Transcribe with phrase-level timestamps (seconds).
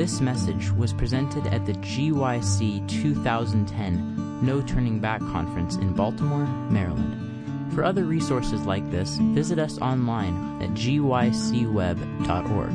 [0.00, 7.74] This message was presented at the GYC 2010 No Turning Back Conference in Baltimore, Maryland.
[7.74, 12.72] For other resources like this, visit us online at gycweb.org.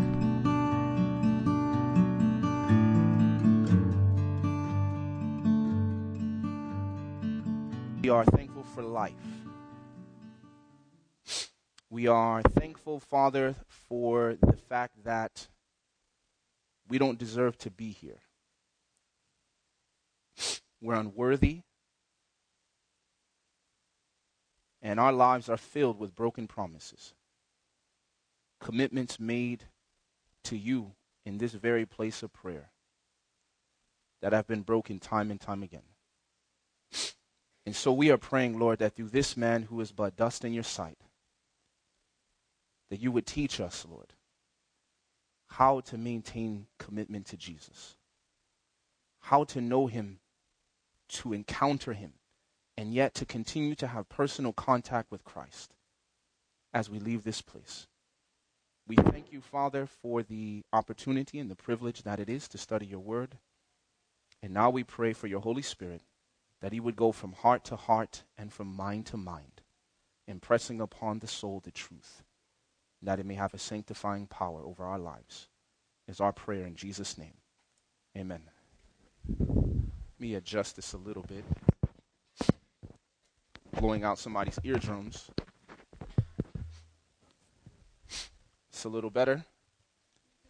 [8.04, 9.14] We are thankful for life.
[11.90, 15.48] We are thankful, Father, for the fact that
[16.88, 18.20] we don't deserve to be here.
[20.82, 21.62] We're unworthy.
[24.82, 27.16] And our lives are filled with broken promises,
[28.62, 29.64] commitments made
[30.44, 30.92] to you
[31.26, 32.70] in this very place of prayer
[34.22, 35.82] that have been broken time and time again.
[37.66, 40.54] And so we are praying, Lord, that through this man who is but dust in
[40.54, 41.00] your sight,
[42.92, 44.14] that you would teach us, Lord,
[45.58, 47.96] how to maintain commitment to Jesus,
[49.22, 50.20] how to know him,
[51.08, 52.12] to encounter him,
[52.78, 55.74] and yet to continue to have personal contact with Christ
[56.74, 57.88] as we leave this place.
[58.86, 62.86] We thank you, Father, for the opportunity and the privilege that it is to study
[62.86, 63.38] your word.
[64.44, 66.02] And now we pray for your Holy Spirit
[66.62, 69.62] that he would go from heart to heart and from mind to mind,
[70.28, 72.25] impressing upon the soul the truth
[73.02, 75.48] that it may have a sanctifying power over our lives,
[76.08, 77.34] is our prayer in Jesus' name.
[78.18, 78.42] Amen.
[79.28, 81.44] Let me adjust this a little bit.
[83.80, 85.30] Blowing out somebody's eardrums.
[88.70, 89.44] It's a little better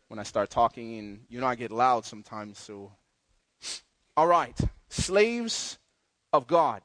[0.07, 2.91] when I start talking, and you know I get loud sometimes, so.
[4.17, 4.57] All right,
[4.89, 5.77] slaves
[6.31, 6.81] of God.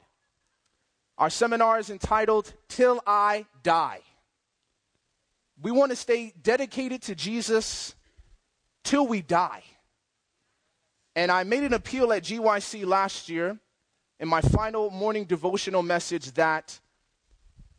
[1.17, 3.99] Our seminar is entitled Till I Die.
[5.61, 7.95] We want to stay dedicated to Jesus
[8.83, 9.63] till we die.
[11.15, 13.59] And I made an appeal at GYC last year
[14.19, 16.79] in my final morning devotional message that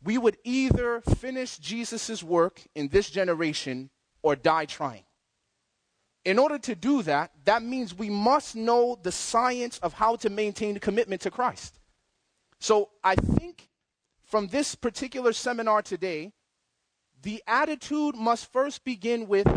[0.03, 3.89] we would either finish Jesus' work in this generation
[4.21, 5.03] or die trying.
[6.25, 10.29] In order to do that, that means we must know the science of how to
[10.29, 11.79] maintain the commitment to Christ.
[12.59, 13.69] So I think
[14.23, 16.31] from this particular seminar today,
[17.23, 19.47] the attitude must first begin with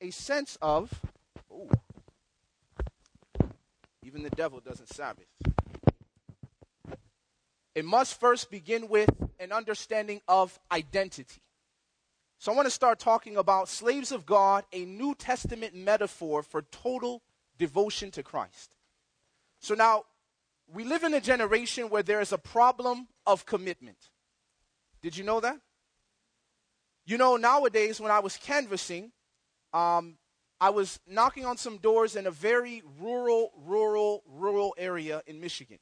[0.00, 0.92] a sense of,
[1.50, 1.70] ooh,
[4.02, 5.26] even the devil doesn't Sabbath.
[7.74, 11.40] It must first begin with an understanding of identity.
[12.38, 16.62] So I want to start talking about slaves of God, a New Testament metaphor for
[16.62, 17.22] total
[17.56, 18.74] devotion to Christ.
[19.60, 20.04] So now,
[20.74, 24.10] we live in a generation where there is a problem of commitment.
[25.00, 25.60] Did you know that?
[27.04, 29.12] You know, nowadays, when I was canvassing,
[29.72, 30.16] um,
[30.60, 35.78] I was knocking on some doors in a very rural, rural, rural area in Michigan.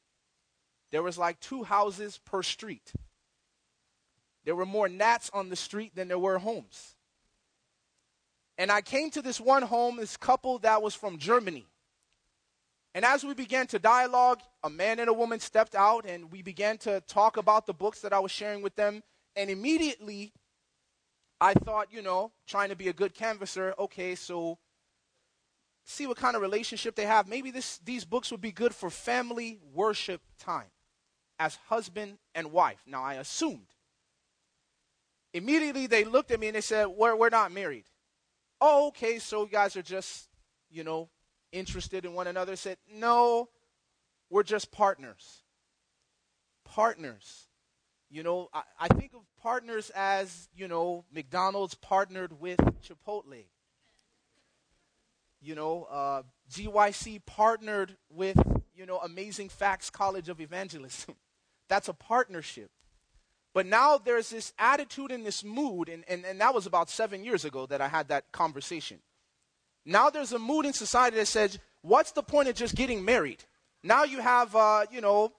[0.91, 2.91] There was like two houses per street.
[4.43, 6.95] There were more gnats on the street than there were homes.
[8.57, 11.67] And I came to this one home, this couple that was from Germany.
[12.93, 16.41] And as we began to dialogue, a man and a woman stepped out and we
[16.41, 19.03] began to talk about the books that I was sharing with them.
[19.35, 20.33] And immediately
[21.41, 24.59] I thought, you know, trying to be a good canvasser, okay, so
[25.83, 27.27] see what kind of relationship they have.
[27.27, 30.69] Maybe this, these books would be good for family worship time
[31.39, 32.83] as husband and wife.
[32.85, 33.73] Now, I assumed.
[35.33, 37.85] Immediately, they looked at me and they said, We're, we're not married.
[38.59, 40.29] Oh, okay, so you guys are just,
[40.69, 41.09] you know,
[41.51, 42.51] interested in one another.
[42.51, 43.49] I said, No,
[44.29, 45.41] we're just partners.
[46.65, 47.47] Partners.
[48.11, 53.45] You know, I, I think of partners as, you know, McDonald's partnered with Chipotle.
[55.41, 58.37] You know, uh, GYC partnered with,
[58.75, 61.15] you know, Amazing Facts College of Evangelism.
[61.69, 62.69] That's a partnership.
[63.53, 67.23] But now there's this attitude and this mood, and, and, and that was about seven
[67.23, 68.99] years ago that I had that conversation.
[69.85, 73.43] Now there's a mood in society that says, what's the point of just getting married?
[73.83, 75.31] Now you have, uh, you know,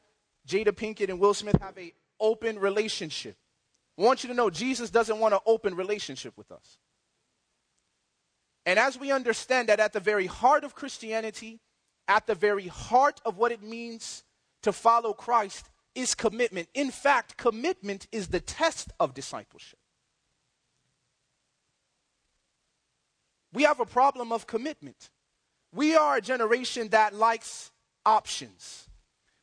[0.48, 1.92] Jada Pinkett and Will Smith have a
[2.22, 3.36] open relationship.
[3.98, 6.78] I want you to know Jesus doesn't want an open relationship with us.
[8.64, 11.60] And as we understand that at the very heart of Christianity,
[12.08, 14.24] at the very heart of what it means
[14.62, 16.69] to follow Christ is commitment.
[16.72, 19.78] In fact, commitment is the test of discipleship.
[23.52, 25.10] We have a problem of commitment.
[25.75, 27.70] We are a generation that likes
[28.06, 28.88] options.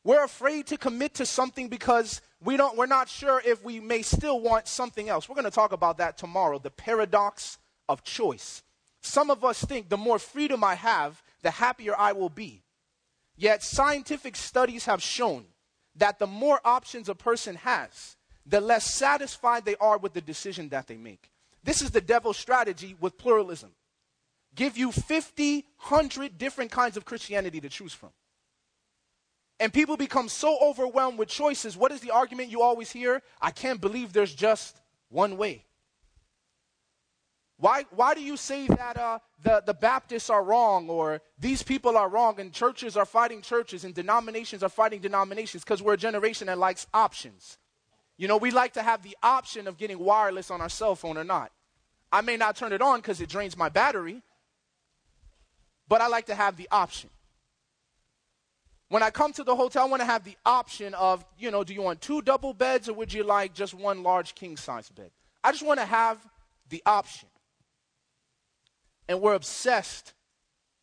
[0.02, 4.02] We're afraid to commit to something because we don't, we're not sure if we may
[4.02, 5.28] still want something else.
[5.28, 7.58] We're going to talk about that tomorrow the paradox
[7.88, 8.62] of choice.
[9.02, 12.62] Some of us think the more freedom I have, the happier I will be.
[13.36, 15.44] Yet scientific studies have shown
[15.96, 18.16] that the more options a person has,
[18.46, 21.30] the less satisfied they are with the decision that they make.
[21.62, 23.70] This is the devil's strategy with pluralism.
[24.54, 28.10] Give you 50, 100 different kinds of Christianity to choose from.
[29.60, 31.76] And people become so overwhelmed with choices.
[31.76, 33.22] What is the argument you always hear?
[33.42, 34.80] I can't believe there's just
[35.10, 35.66] one way.
[37.58, 41.98] Why, why do you say that uh, the, the Baptists are wrong or these people
[41.98, 45.62] are wrong and churches are fighting churches and denominations are fighting denominations?
[45.62, 47.58] Because we're a generation that likes options.
[48.16, 51.18] You know, we like to have the option of getting wireless on our cell phone
[51.18, 51.52] or not.
[52.10, 54.22] I may not turn it on because it drains my battery,
[55.86, 57.10] but I like to have the option.
[58.90, 61.62] When I come to the hotel, I want to have the option of, you know,
[61.62, 64.88] do you want two double beds or would you like just one large king size
[64.88, 65.12] bed?
[65.44, 66.18] I just want to have
[66.68, 67.28] the option.
[69.08, 70.12] And we're obsessed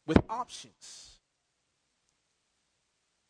[0.06, 1.18] with options.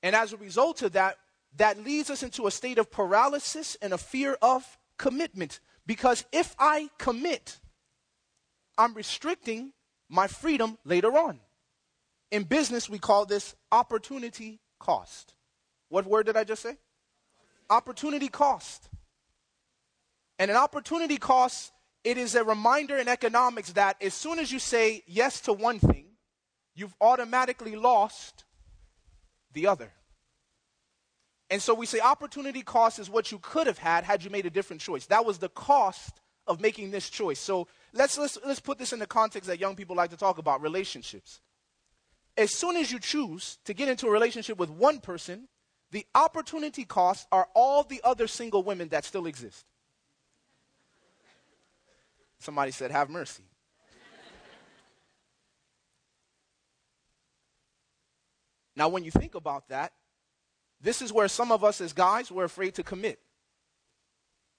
[0.03, 1.17] And as a result of that,
[1.55, 5.59] that leads us into a state of paralysis and a fear of commitment.
[5.87, 7.57] Because if I commit,
[8.77, 9.73] I'm restricting
[10.07, 11.39] my freedom later on.
[12.29, 15.33] In business, we call this opportunity cost.
[15.89, 16.77] What word did I just say?
[17.69, 18.89] Opportunity cost.
[20.39, 21.71] And an opportunity cost,
[22.03, 25.79] it is a reminder in economics that as soon as you say yes to one
[25.79, 26.05] thing,
[26.75, 28.45] you've automatically lost
[29.53, 29.91] the other.
[31.49, 34.45] And so we say opportunity cost is what you could have had had you made
[34.45, 35.05] a different choice.
[35.07, 37.39] That was the cost of making this choice.
[37.39, 40.37] So let's, let's, let's put this in the context that young people like to talk
[40.37, 41.41] about relationships
[42.37, 45.47] as soon as you choose to get into a relationship with one person,
[45.91, 49.65] the opportunity costs are all the other single women that still exist.
[52.39, 53.43] Somebody said, Have mercy.
[58.75, 59.93] now, when you think about that,
[60.79, 63.19] this is where some of us as guys, we're afraid to commit.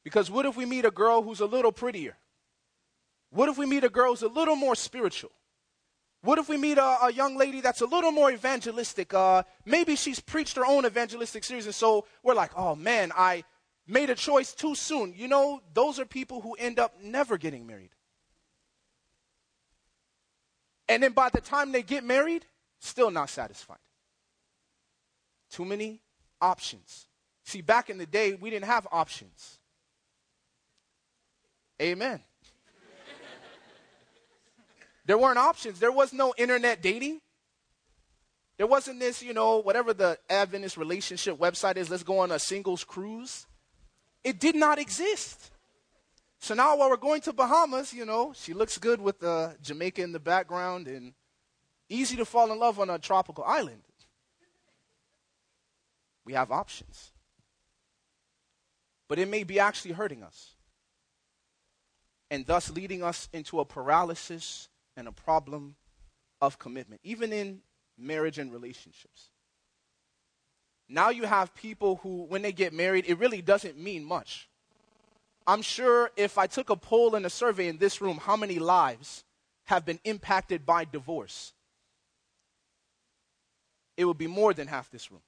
[0.02, 2.16] Because what if we meet a girl who's a little prettier?
[3.30, 5.30] What if we meet a girl who's a little more spiritual?
[6.22, 9.14] What if we meet a, a, young lady that's a little more evangelistic?
[9.14, 13.44] Uh, maybe she's preached her own evangelistic series, and so we're like, oh man, I
[13.86, 15.14] made a choice too soon.
[15.16, 17.90] You know, those are people who end up never getting married.
[20.88, 22.46] And then by the time they get married,
[22.80, 23.78] still not satisfied.
[25.50, 26.00] Too many
[26.40, 27.06] options.
[27.44, 29.58] See, back in the day, we didn't have options.
[31.80, 32.20] Amen.
[35.08, 35.80] There weren't options.
[35.80, 37.22] There was no internet dating.
[38.58, 42.38] There wasn't this, you know, whatever the Adventist relationship website is, let's go on a
[42.38, 43.46] singles cruise.
[44.22, 45.50] It did not exist.
[46.40, 50.02] So now while we're going to Bahamas, you know, she looks good with the Jamaica
[50.02, 51.14] in the background and
[51.88, 53.80] easy to fall in love on a tropical island.
[56.26, 57.12] We have options.
[59.08, 60.54] But it may be actually hurting us
[62.30, 64.68] and thus leading us into a paralysis
[64.98, 65.76] and a problem
[66.42, 67.60] of commitment, even in
[67.96, 69.30] marriage and relationships.
[70.88, 74.48] Now you have people who, when they get married, it really doesn't mean much.
[75.46, 78.58] I'm sure if I took a poll and a survey in this room, how many
[78.58, 79.24] lives
[79.66, 81.52] have been impacted by divorce?
[83.96, 85.22] It would be more than half this room.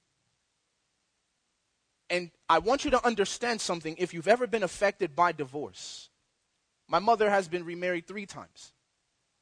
[2.09, 6.09] And I want you to understand something if you've ever been affected by divorce.
[6.89, 8.73] My mother has been remarried three times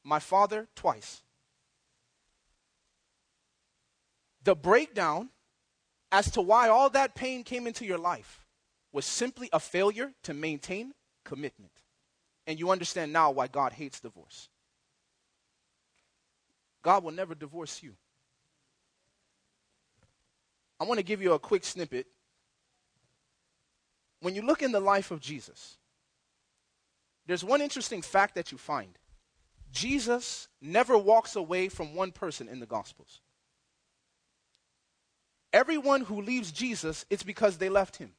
[0.04, 1.22] my father twice.
[4.42, 5.30] The breakdown
[6.12, 8.44] as to why all that pain came into your life
[8.92, 10.92] was simply a failure to maintain
[11.24, 11.72] commitment.
[12.46, 14.48] And you understand now why God hates divorce.
[16.82, 17.94] God will never divorce you.
[20.80, 22.06] I want to give you a quick snippet.
[24.20, 25.76] When you look in the life of Jesus,
[27.26, 28.98] there's one interesting fact that you find.
[29.72, 33.20] Jesus never walks away from one person in the Gospels.
[35.52, 38.12] Everyone who leaves Jesus, it's because they left him.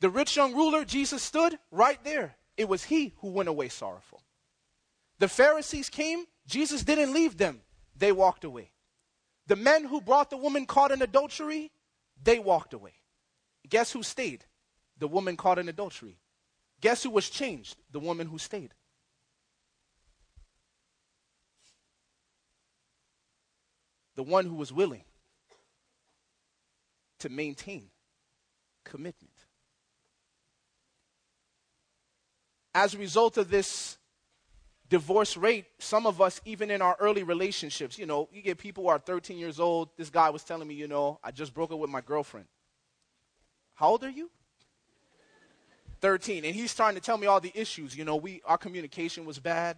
[0.00, 2.36] The rich young ruler, Jesus stood right there.
[2.56, 4.22] It was he who went away sorrowful.
[5.18, 7.60] The Pharisees came, Jesus didn't leave them,
[7.96, 8.72] they walked away.
[9.46, 11.70] The men who brought the woman caught in adultery,
[12.22, 12.94] they walked away.
[13.68, 14.44] Guess who stayed?
[14.98, 16.18] The woman caught in adultery.
[16.80, 17.76] Guess who was changed?
[17.90, 18.74] The woman who stayed.
[24.14, 25.04] The one who was willing
[27.20, 27.84] to maintain
[28.84, 29.32] commitment.
[32.74, 33.96] As a result of this
[34.88, 38.84] divorce rate, some of us, even in our early relationships, you know, you get people
[38.84, 39.88] who are 13 years old.
[39.96, 42.46] This guy was telling me, you know, I just broke up with my girlfriend.
[43.74, 44.30] How old are you?
[46.00, 46.44] 13.
[46.44, 47.96] And he's trying to tell me all the issues.
[47.96, 49.76] You know, we, our communication was bad.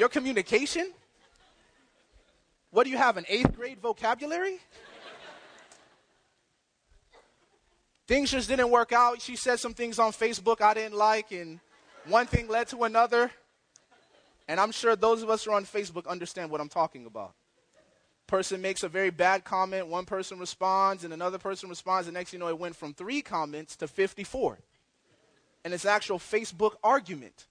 [0.00, 0.90] Your communication?
[2.70, 4.56] What do you have, an eighth grade vocabulary?
[8.06, 9.20] things just didn't work out.
[9.20, 11.60] She said some things on Facebook I didn't like, and
[12.06, 13.30] one thing led to another.
[14.48, 17.34] And I'm sure those of us who are on Facebook understand what I'm talking about.
[18.26, 22.08] Person makes a very bad comment, one person responds, and another person responds.
[22.08, 24.60] and next you know, it went from three comments to 54.
[25.62, 27.48] And it's actual Facebook argument.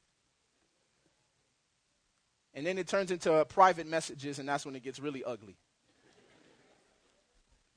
[2.53, 5.55] And then it turns into uh, private messages, and that's when it gets really ugly.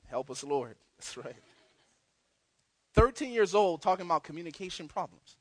[0.05, 0.75] Help us, Lord.
[0.97, 1.35] That's right.
[2.93, 5.37] 13 years old talking about communication problems.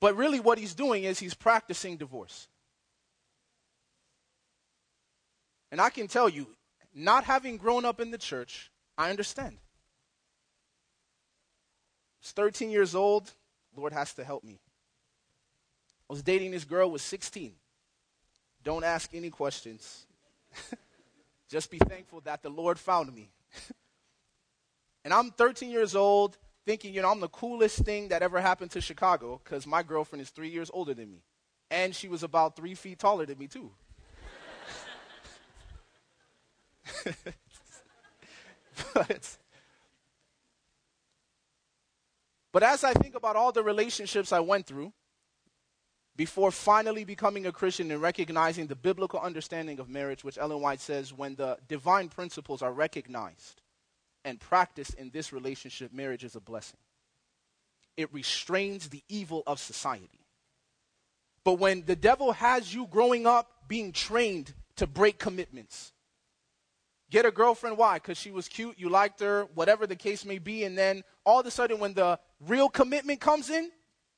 [0.00, 2.48] But really, what he's doing is he's practicing divorce.
[5.70, 6.48] And I can tell you,
[6.92, 9.56] not having grown up in the church, I understand.
[9.56, 9.60] I
[12.20, 13.32] was 13 years old.
[13.76, 14.58] Lord has to help me.
[16.10, 17.54] I was dating this girl was 16.
[18.64, 20.06] Don't ask any questions.
[21.48, 23.30] Just be thankful that the Lord found me.
[25.04, 28.70] And I'm 13 years old thinking, you know, I'm the coolest thing that ever happened
[28.70, 31.24] to Chicago because my girlfriend is three years older than me.
[31.70, 33.72] And she was about three feet taller than me, too.
[38.94, 39.36] but,
[42.52, 44.92] but as I think about all the relationships I went through
[46.16, 50.80] before finally becoming a Christian and recognizing the biblical understanding of marriage, which Ellen White
[50.80, 53.62] says when the divine principles are recognized,
[54.24, 56.78] and practiced in this relationship, marriage is a blessing.
[57.96, 60.20] It restrains the evil of society.
[61.44, 65.92] But when the devil has you growing up being trained to break commitments,
[67.10, 67.94] get a girlfriend, why?
[67.94, 71.40] Because she was cute, you liked her, whatever the case may be, and then all
[71.40, 73.70] of a sudden when the real commitment comes in,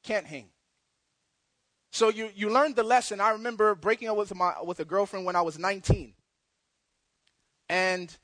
[0.02, 0.48] can't hang.
[1.94, 3.20] So you, you learned the lesson.
[3.20, 6.12] I remember breaking up with, my, with a girlfriend when I was 19.
[7.68, 8.14] And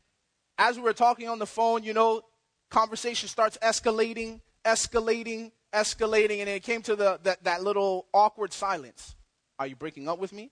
[0.58, 2.22] as we were talking on the phone, you know,
[2.68, 9.14] conversation starts escalating, escalating, escalating, and it came to the, that, that little awkward silence.
[9.56, 10.50] Are you breaking up with me?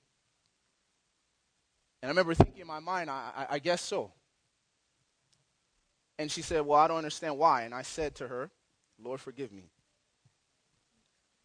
[2.00, 4.12] And I remember thinking in my mind, I, I, I guess so.
[6.20, 7.62] And she said, Well, I don't understand why.
[7.62, 8.48] And I said to her,
[9.02, 9.64] Lord, forgive me.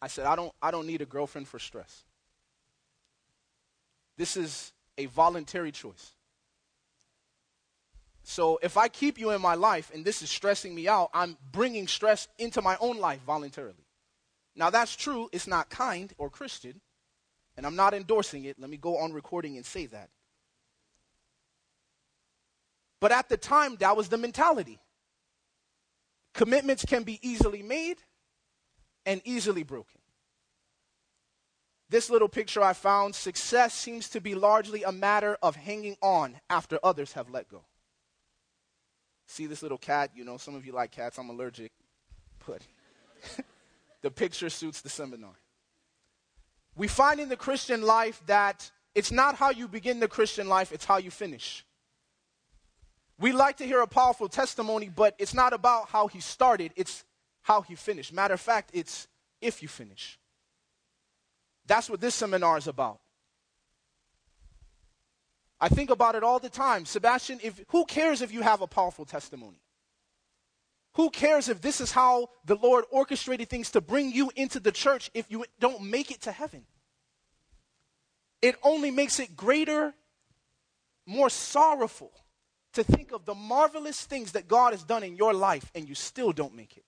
[0.04, 2.04] I said, I don't, I don't need a girlfriend for stress.
[4.18, 6.10] This is a voluntary choice.
[8.22, 11.38] So if I keep you in my life and this is stressing me out, I'm
[11.52, 13.86] bringing stress into my own life voluntarily.
[14.54, 16.82] Now that's true, it's not kind or Christian,
[17.56, 18.60] and I'm not endorsing it.
[18.60, 20.10] Let me go on recording and say that.
[23.00, 24.80] But at the time, that was the mentality.
[26.34, 27.96] Commitments can be easily made
[29.06, 30.00] and easily broken.
[31.90, 36.36] This little picture I found success seems to be largely a matter of hanging on
[36.48, 37.64] after others have let go
[39.26, 40.10] see this little cat.
[40.14, 41.18] You know, some of you like cats.
[41.18, 41.72] I'm allergic.
[42.46, 42.62] But
[44.02, 45.34] the picture suits the seminar.
[46.76, 50.72] We find in the Christian life that it's not how you begin the Christian life,
[50.72, 51.64] it's how you finish.
[53.18, 57.04] We like to hear a powerful testimony, but it's not about how he started, it's
[57.44, 58.12] how he finished.
[58.12, 59.06] Matter of fact, it's
[59.40, 60.18] if you finish.
[61.66, 63.00] That's what this seminar is about.
[65.60, 66.84] I think about it all the time.
[66.84, 69.60] Sebastien, if, who cares if you have a powerful testimony?
[70.94, 74.72] Who cares if this is how the Lord orchestrated things to bring you into the
[74.72, 76.64] church if you don't make it to heaven?
[78.40, 79.94] It only makes it greater,
[81.06, 82.12] more sorrowful
[82.72, 85.94] to think of the marvelous things that God has done in your life and you
[85.94, 86.84] still don't make it.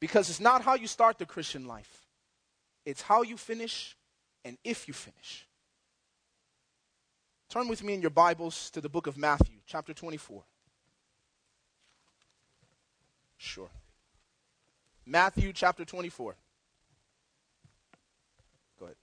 [0.00, 2.06] Because it's not how you start the Christian life,
[2.84, 3.96] it's how you finish
[4.44, 5.46] and if you finish.
[7.48, 10.42] Turn with me in your Bibles to the book of Matthew, chapter 24.
[13.38, 13.70] Sure.
[15.04, 16.34] Matthew chapter 24.
[18.78, 18.96] Go ahead.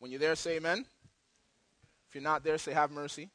[0.00, 0.84] When you're there, say amen.
[2.08, 3.30] If you're not there, say have mercy.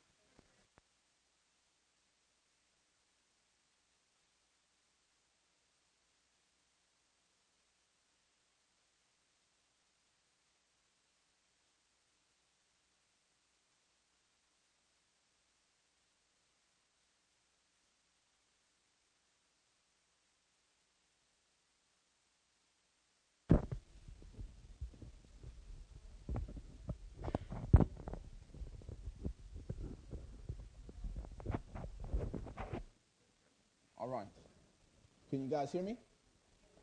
[35.35, 35.97] Can you guys hear me?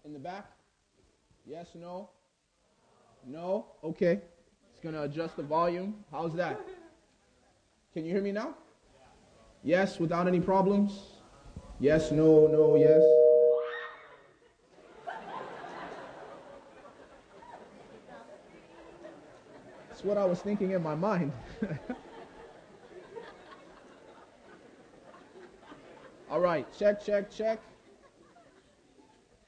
[0.04, 0.44] In the back?
[1.46, 2.10] Yes, no?
[3.26, 3.64] No?
[3.82, 4.20] Okay.
[4.70, 6.04] It's going to adjust the volume.
[6.10, 6.60] How's that?
[7.94, 8.54] Can you hear me now?
[9.64, 11.12] Yes, without any problems?
[11.80, 13.02] Yes, no, no, yes.
[19.88, 21.32] That's what I was thinking in my mind.
[26.30, 27.58] All right, check, check, check.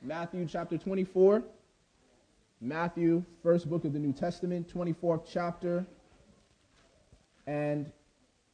[0.04, 1.42] Matthew chapter 24.
[2.60, 5.86] Matthew, first book of the New Testament, 24th chapter.
[7.46, 7.90] And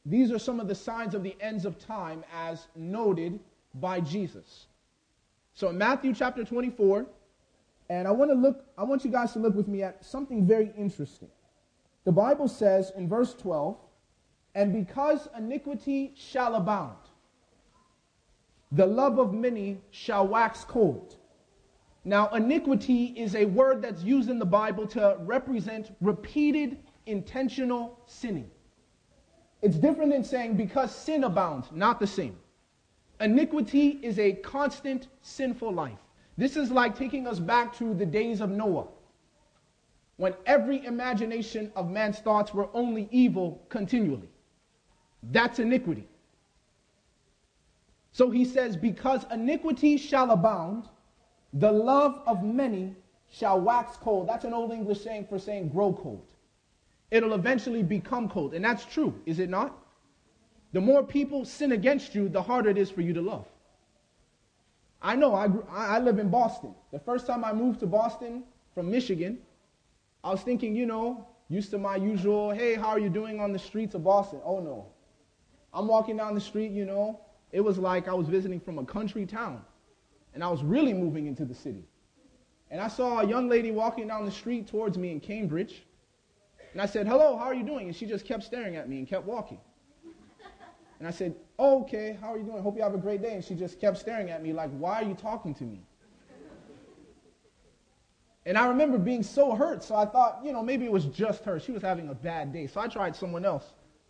[0.05, 3.37] these are some of the signs of the ends of time as noted
[3.75, 4.67] by Jesus.
[5.53, 7.05] So in Matthew chapter 24,
[7.89, 10.47] and I want to look, I want you guys to look with me at something
[10.47, 11.29] very interesting.
[12.05, 13.77] The Bible says in verse 12,
[14.55, 16.95] and because iniquity shall abound,
[18.71, 21.17] the love of many shall wax cold.
[22.03, 28.49] Now, iniquity is a word that's used in the Bible to represent repeated intentional sinning.
[29.61, 32.37] It's different than saying because sin abounds, not the same.
[33.19, 35.99] Iniquity is a constant sinful life.
[36.37, 38.87] This is like taking us back to the days of Noah,
[40.17, 44.29] when every imagination of man's thoughts were only evil continually.
[45.21, 46.07] That's iniquity.
[48.11, 50.89] So he says, Because iniquity shall abound,
[51.53, 52.95] the love of many
[53.29, 54.27] shall wax cold.
[54.27, 56.25] That's an old English saying for saying grow cold.
[57.09, 58.53] It'll eventually become cold.
[58.53, 59.77] And that's true, is it not?
[60.73, 63.45] The more people sin against you, the harder it is for you to love.
[65.01, 66.75] I know, I, I live in Boston.
[66.91, 69.39] The first time I moved to Boston from Michigan,
[70.23, 73.51] I was thinking, you know, used to my usual, hey, how are you doing on
[73.51, 74.39] the streets of Boston?
[74.45, 74.85] Oh no.
[75.73, 77.19] I'm walking down the street, you know,
[77.51, 79.61] it was like I was visiting from a country town,
[80.33, 81.87] and I was really moving into the city.
[82.69, 85.83] And I saw a young lady walking down the street towards me in Cambridge,
[86.73, 87.87] and I said, Hello, how are you doing?
[87.87, 89.59] And she just kept staring at me and kept walking.
[90.99, 92.61] And I said, Okay, how are you doing?
[92.61, 93.33] Hope you have a great day.
[93.33, 95.81] And she just kept staring at me like, Why are you talking to me?
[98.45, 101.43] And I remember being so hurt, so I thought, you know, maybe it was just
[101.45, 101.59] her.
[101.59, 102.65] She was having a bad day.
[102.65, 103.65] So I tried someone else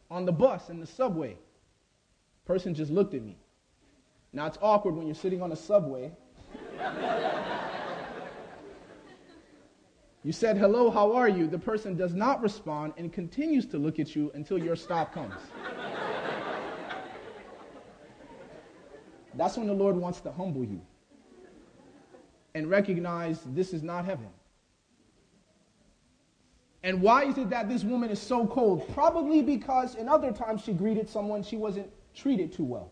[0.09, 1.37] on the bus, in the subway.
[2.45, 3.37] Person just looked at me.
[4.33, 6.11] Now it's awkward when you're sitting on a subway.
[10.23, 11.47] you said, hello, how are you?
[11.47, 15.33] The person does not respond and continues to look at you until your stop comes.
[19.35, 20.81] That's when the Lord wants to humble you
[22.53, 24.27] and recognize this is not heaven.
[26.83, 28.91] And why is it that this woman is so cold?
[28.93, 32.91] Probably because in other times she greeted someone she wasn't treated too well.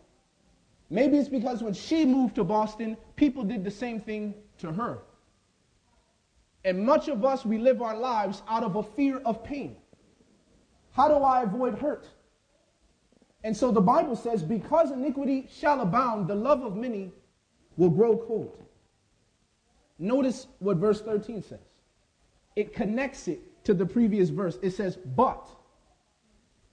[0.90, 4.98] Maybe it's because when she moved to Boston, people did the same thing to her.
[6.64, 9.76] And much of us, we live our lives out of a fear of pain.
[10.92, 12.06] How do I avoid hurt?
[13.44, 17.12] And so the Bible says, because iniquity shall abound, the love of many
[17.76, 18.58] will grow cold.
[19.98, 21.58] Notice what verse 13 says.
[22.56, 24.58] It connects it to the previous verse.
[24.60, 25.48] It says, but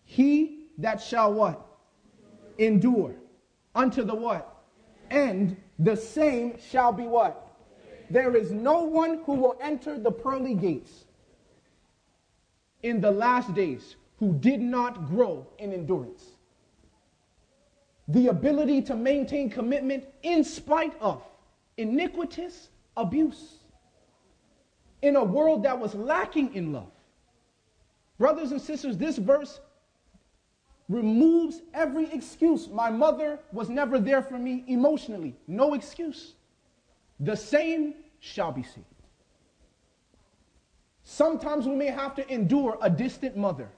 [0.04, 1.64] he that shall what?
[2.58, 3.14] endure
[3.78, 4.56] unto the what?
[5.10, 7.48] And the same shall be what?
[8.10, 11.06] There is no one who will enter the pearly gates
[12.84, 16.24] in the last days who did not grow in endurance.
[18.08, 21.22] The ability to maintain commitment in spite of
[21.78, 23.58] iniquitous abuse
[25.02, 26.92] in a world that was lacking in love.
[28.18, 29.60] Brothers and sisters, this verse
[30.90, 32.70] removes every excuse.
[32.70, 35.36] My mother was never there for me emotionally.
[35.48, 36.34] No excuse.
[37.20, 38.86] The same shall be saved.
[41.04, 43.70] Sometimes we may have to endure a distant mother,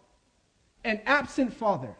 [0.83, 1.95] an absent father,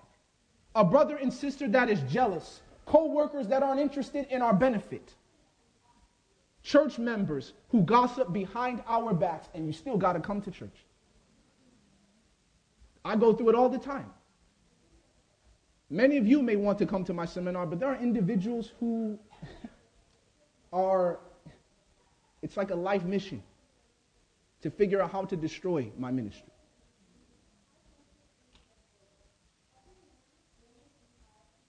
[0.76, 5.14] a brother and sister that is jealous, co workers that aren't interested in our benefit,
[6.64, 10.86] church members who gossip behind our backs, and you still got to come to church.
[13.06, 14.12] I go through it all the time.
[15.90, 19.18] Many of you may want to come to my seminar, but there are individuals who
[20.72, 21.20] are,
[22.42, 23.42] it's like a life mission
[24.62, 26.52] to figure out how to destroy my ministry.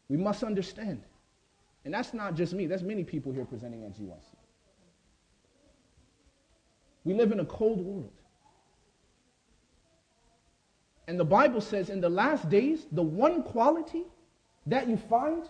[0.09, 1.03] We must understand.
[1.85, 4.37] And that's not just me, that's many people here presenting at GYC.
[7.05, 8.20] We live in a cold world.
[11.11, 14.05] And the Bible says in the last days, the one quality
[14.66, 15.42] that you find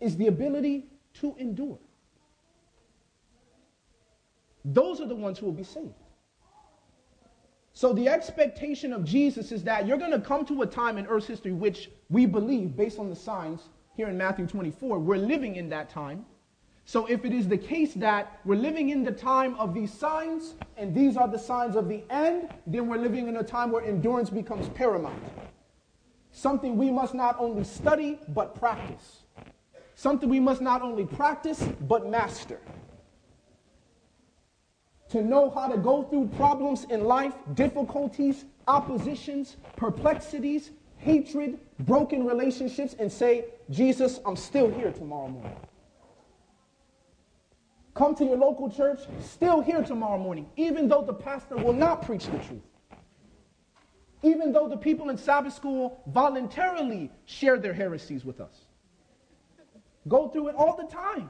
[0.00, 0.86] is the ability
[1.20, 1.78] to endure.
[4.64, 5.92] those are the ones who will be saved.
[7.74, 11.06] So the expectation of Jesus is that you're going to come to a time in
[11.06, 13.60] Earth's history which we believe, based on the signs
[13.94, 16.24] here in Matthew 24, we're living in that time.
[16.88, 20.54] So if it is the case that we're living in the time of these signs,
[20.78, 23.84] and these are the signs of the end, then we're living in a time where
[23.84, 25.22] endurance becomes paramount.
[26.32, 29.24] Something we must not only study, but practice.
[29.96, 32.58] Something we must not only practice, but master
[35.10, 42.96] to know how to go through problems in life, difficulties, oppositions, perplexities, hatred, broken relationships,
[42.98, 45.67] and say, Jesus, I'm still here tomorrow morning.
[47.98, 52.06] Come to your local church, still here tomorrow morning, even though the pastor will not
[52.06, 52.62] preach the truth.
[54.22, 58.66] Even though the people in Sabbath school voluntarily share their heresies with us.
[60.06, 61.28] Go through it all the time.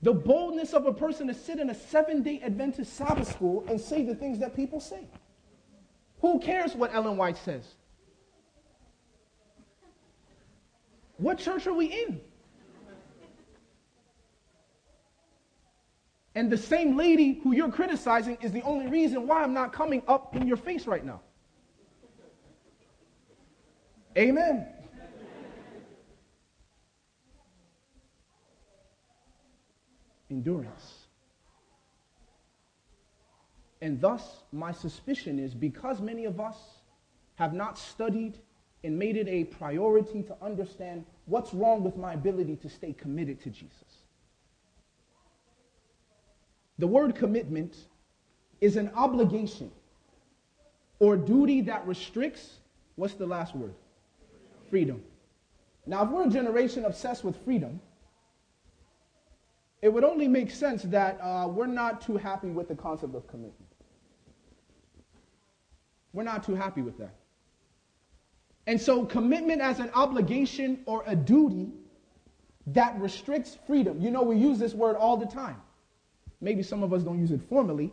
[0.00, 3.78] The boldness of a person to sit in a seven day Adventist Sabbath school and
[3.78, 5.06] say the things that people say.
[6.22, 7.74] Who cares what Ellen White says?
[11.18, 12.22] What church are we in?
[16.40, 20.02] And the same lady who you're criticizing is the only reason why I'm not coming
[20.08, 21.20] up in your face right now.
[24.16, 24.66] Amen.
[30.30, 31.08] endurance.
[33.82, 36.56] And thus, my suspicion is because many of us
[37.34, 38.38] have not studied
[38.82, 43.42] and made it a priority to understand what's wrong with my ability to stay committed
[43.42, 43.89] to Jesus.
[46.80, 47.76] The word commitment
[48.62, 49.70] is an obligation
[50.98, 52.56] or duty that restricts,
[52.96, 53.74] what's the last word?
[54.70, 55.02] Freedom.
[55.84, 57.82] Now, if we're a generation obsessed with freedom,
[59.82, 63.26] it would only make sense that uh, we're not too happy with the concept of
[63.26, 63.54] commitment.
[66.14, 67.14] We're not too happy with that.
[68.66, 71.72] And so, commitment as an obligation or a duty
[72.68, 74.00] that restricts freedom.
[74.00, 75.60] You know, we use this word all the time.
[76.40, 77.92] Maybe some of us don't use it formally,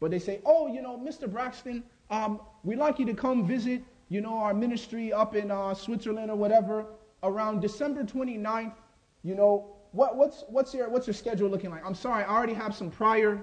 [0.00, 1.30] but they say, oh, you know, Mr.
[1.30, 5.74] Braxton, um, we'd like you to come visit, you know, our ministry up in uh,
[5.74, 6.86] Switzerland or whatever
[7.22, 8.74] around December 29th.
[9.22, 11.84] You know, what, what's, what's, your, what's your schedule looking like?
[11.84, 13.42] I'm sorry, I already have some prior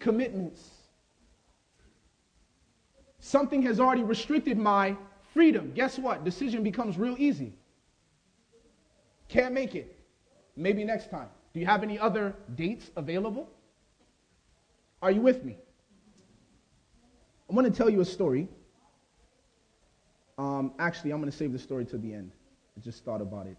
[0.00, 0.70] commitments.
[3.20, 4.96] Something has already restricted my
[5.32, 5.72] freedom.
[5.74, 6.24] Guess what?
[6.24, 7.52] Decision becomes real easy.
[9.28, 9.96] Can't make it.
[10.56, 11.28] Maybe next time.
[11.54, 13.48] Do you have any other dates available?
[15.02, 15.56] Are you with me?
[17.50, 18.48] I want to tell you a story.
[20.36, 22.30] Um, actually, I'm going to save the story to the end.
[22.76, 23.56] I just thought about it.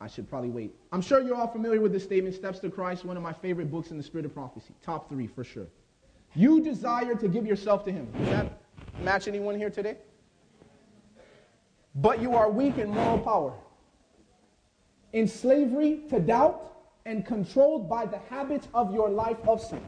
[0.00, 0.74] I should probably wait.
[0.92, 3.70] I'm sure you're all familiar with this statement, Steps to Christ, one of my favorite
[3.70, 4.74] books in the spirit of prophecy.
[4.82, 5.66] Top three for sure.
[6.34, 8.08] You desire to give yourself to Him.
[8.18, 8.60] Does that
[9.02, 9.98] match anyone here today?
[11.96, 13.52] But you are weak in moral power,
[15.12, 16.72] in slavery to doubt,
[17.04, 19.82] and controlled by the habits of your life of sin.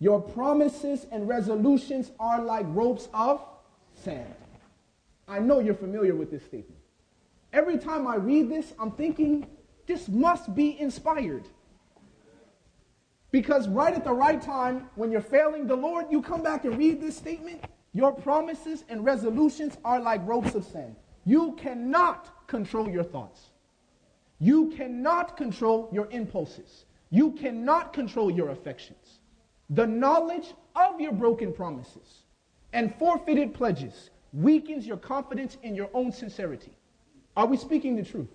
[0.00, 3.44] Your promises and resolutions are like ropes of
[3.94, 4.34] sand.
[5.26, 6.80] I know you're familiar with this statement.
[7.52, 9.46] Every time I read this, I'm thinking,
[9.86, 11.48] this must be inspired.
[13.30, 16.78] Because right at the right time, when you're failing the Lord, you come back and
[16.78, 17.64] read this statement.
[17.92, 20.94] Your promises and resolutions are like ropes of sand.
[21.24, 23.50] You cannot control your thoughts.
[24.38, 26.84] You cannot control your impulses.
[27.10, 29.07] You cannot control your affections.
[29.70, 32.22] The knowledge of your broken promises
[32.72, 36.72] and forfeited pledges weakens your confidence in your own sincerity.
[37.36, 38.28] Are we speaking the truth?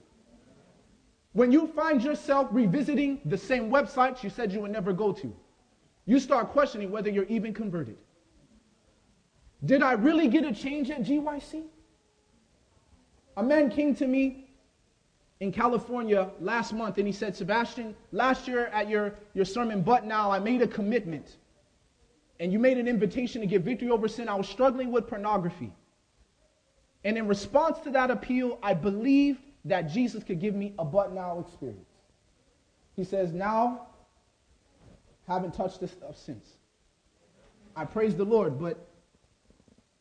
[1.33, 5.35] When you find yourself revisiting the same websites you said you would never go to,
[6.05, 7.97] you start questioning whether you're even converted.
[9.65, 11.63] Did I really get a change at GYC?
[13.37, 14.42] A man came to me
[15.43, 20.05] in California last month and he said, Sebastien, last year at your, your sermon, but
[20.05, 21.35] now I made a commitment.
[22.39, 24.29] And you made an invitation to get victory over sin.
[24.29, 25.73] I was struggling with pornography.
[27.03, 31.13] And in response to that appeal, I believed that Jesus could give me a but
[31.13, 31.89] now experience.
[32.95, 33.87] He says, Now,
[35.27, 36.47] haven't touched this stuff since.
[37.75, 38.87] I praise the Lord, but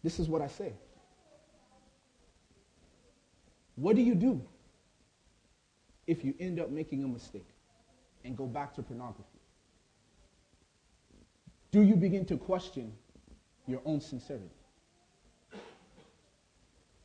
[0.04, 0.72] this is what I say.
[3.74, 4.40] What do you do
[6.12, 7.48] if you end up making a mistake
[8.24, 9.40] and go back to pornography?
[11.72, 12.92] Do you begin to question
[13.66, 14.50] your own sincerity?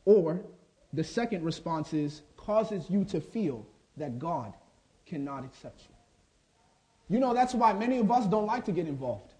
[0.05, 0.41] Or
[0.93, 3.65] the second response is causes you to feel
[3.95, 4.53] that God
[5.05, 7.15] cannot accept you.
[7.15, 9.33] You know, that's why many of us don't like to get involved.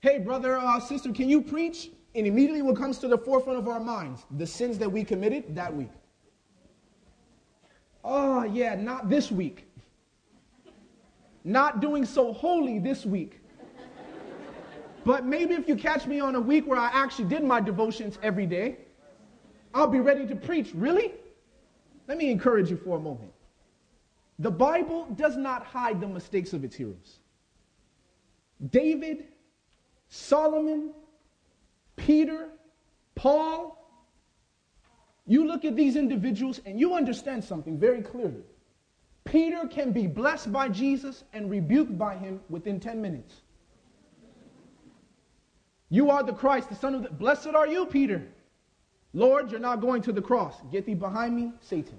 [0.00, 1.90] Hey, brother, uh, sister, can you preach?
[2.14, 4.24] And immediately what comes to the forefront of our minds?
[4.32, 5.90] The sins that we committed that week.
[8.04, 9.66] Oh, yeah, not this week.
[11.44, 13.40] Not doing so holy this week.
[15.04, 18.18] But maybe if you catch me on a week where I actually did my devotions
[18.22, 18.78] every day,
[19.74, 20.70] I'll be ready to preach.
[20.74, 21.12] Really?
[22.06, 23.32] Let me encourage you for a moment.
[24.38, 27.18] The Bible does not hide the mistakes of its heroes.
[28.70, 29.26] David,
[30.08, 30.92] Solomon,
[31.96, 32.48] Peter,
[33.14, 33.81] Paul,
[35.26, 38.42] you look at these individuals and you understand something very clearly.
[39.24, 43.42] Peter can be blessed by Jesus and rebuked by him within 10 minutes.
[45.90, 47.10] You are the Christ, the Son of the.
[47.10, 48.22] Blessed are you, Peter.
[49.12, 50.56] Lord, you're not going to the cross.
[50.72, 51.98] Get thee behind me, Satan.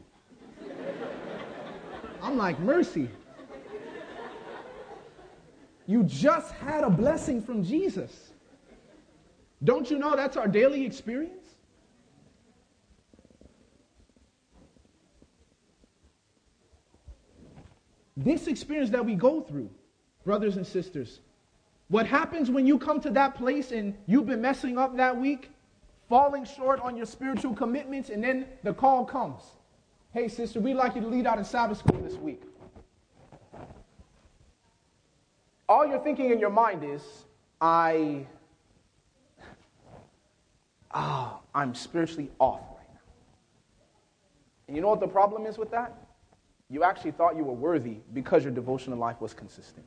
[2.22, 3.10] I'm like, mercy.
[5.86, 8.32] You just had a blessing from Jesus.
[9.64, 11.43] Don't you know that's our daily experience?
[18.16, 19.70] This experience that we go through,
[20.24, 21.20] brothers and sisters,
[21.90, 25.52] what happens when you come to that place and you've been messing up that week,
[26.10, 29.42] falling short on your spiritual commitments, and then the call comes
[30.14, 32.44] Hey, sister, we'd like you to lead out in Sabbath school this week.
[35.68, 37.02] All you're thinking in your mind is,
[37.60, 38.28] I,
[40.92, 43.00] ah, oh, I'm spiritually off right now.
[44.68, 46.03] And you know what the problem is with that?
[46.74, 49.86] You actually thought you were worthy because your devotional life was consistent.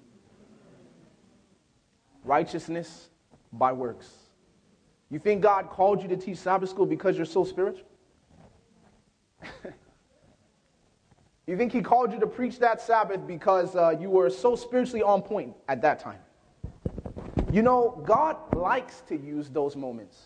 [2.22, 3.08] Righteousness
[3.52, 4.08] by works.
[5.10, 7.88] You think God called you to teach Sabbath school because you're so spiritual?
[11.48, 15.02] you think He called you to preach that Sabbath because uh, you were so spiritually
[15.02, 16.20] on point at that time?
[17.50, 20.16] You know, God likes to use those moments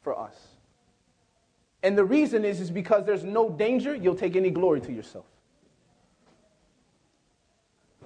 [0.00, 0.49] for us.
[1.82, 5.24] And the reason is, is because there's no danger you'll take any glory to yourself.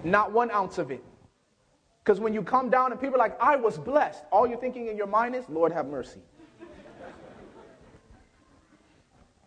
[0.03, 1.03] Not one ounce of it.
[2.03, 4.87] Because when you come down and people are like, I was blessed, all you're thinking
[4.87, 6.19] in your mind is, Lord, have mercy.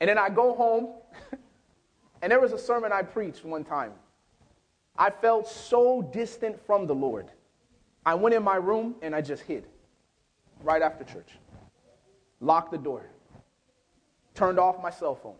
[0.01, 0.89] and then I go home,
[2.23, 3.93] and there was a sermon I preached one time.
[4.97, 7.31] I felt so distant from the Lord.
[8.05, 9.67] I went in my room and I just hid
[10.63, 11.39] right after church,
[12.41, 13.09] locked the door
[14.39, 15.35] turned off my cell phone.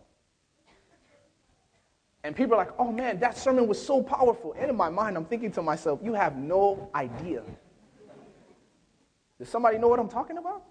[2.25, 4.53] And people are like, oh man, that sermon was so powerful.
[4.59, 7.43] And in my mind, I'm thinking to myself, you have no idea.
[9.39, 10.63] Does somebody know what I'm talking about?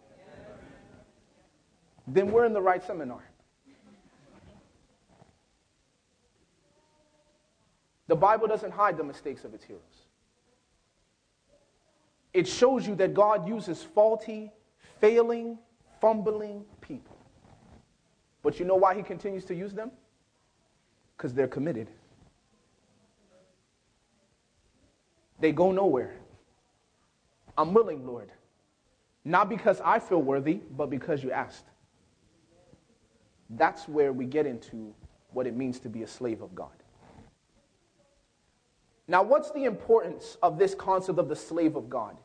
[2.07, 3.25] Then we're in the right seminar.
[8.09, 9.83] The Bible doesn't hide the mistakes of its heroes.
[12.35, 14.53] It shows you that God uses faulty,
[15.01, 15.59] failing,
[16.01, 17.17] fumbling people.
[18.42, 19.90] But you know why he continues to use them?
[21.16, 21.88] Because they're committed.
[25.40, 26.14] They go nowhere.
[27.57, 28.31] I'm willing, Lord.
[29.24, 31.66] Not because I feel worthy, but because you asked.
[33.51, 34.94] That's where we get into
[35.33, 36.70] what it means to be a slave of God.
[39.07, 42.16] Now, what's the importance of this concept of the slave of God?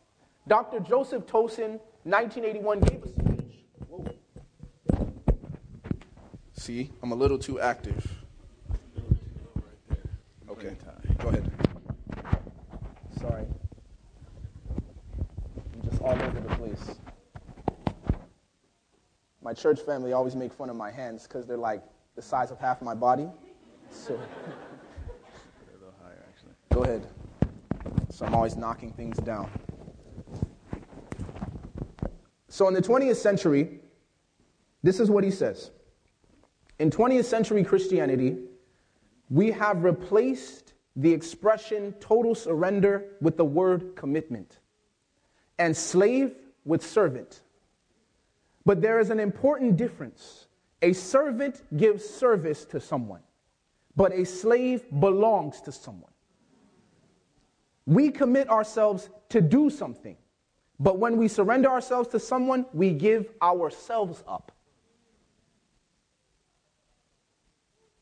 [0.47, 0.79] Dr.
[0.81, 3.11] Joseph Tson, 1981, gave us
[6.63, 8.23] See, I'm a little too active.
[10.49, 10.77] Okay,
[11.19, 11.51] go ahead.
[13.19, 13.43] Sorry.
[15.73, 16.95] I'm just all over the place.
[19.41, 21.83] My church family always make fun of my hands because they're like
[22.15, 23.27] the size of half my body.
[23.91, 24.17] So.
[26.01, 26.23] higher.
[26.71, 27.05] Go ahead.
[28.09, 29.51] So I'm always knocking things down.
[32.47, 33.81] So in the 20th century,
[34.81, 35.69] this is what he says.
[36.83, 38.39] In 20th century Christianity,
[39.29, 44.59] we have replaced the expression total surrender with the word commitment,
[45.57, 47.39] and slave with servant.
[48.65, 50.47] But there is an important difference.
[50.81, 53.21] A servant gives service to someone,
[53.95, 56.11] but a slave belongs to someone.
[57.85, 60.17] We commit ourselves to do something,
[60.81, 64.52] but when we surrender ourselves to someone, we give ourselves up.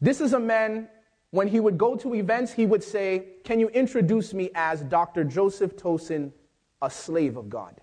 [0.02, 0.90] This is a man,
[1.30, 5.24] when he would go to events, he would say, Can you introduce me as Dr.
[5.24, 6.32] Joseph Tson,
[6.82, 7.80] a slave of God?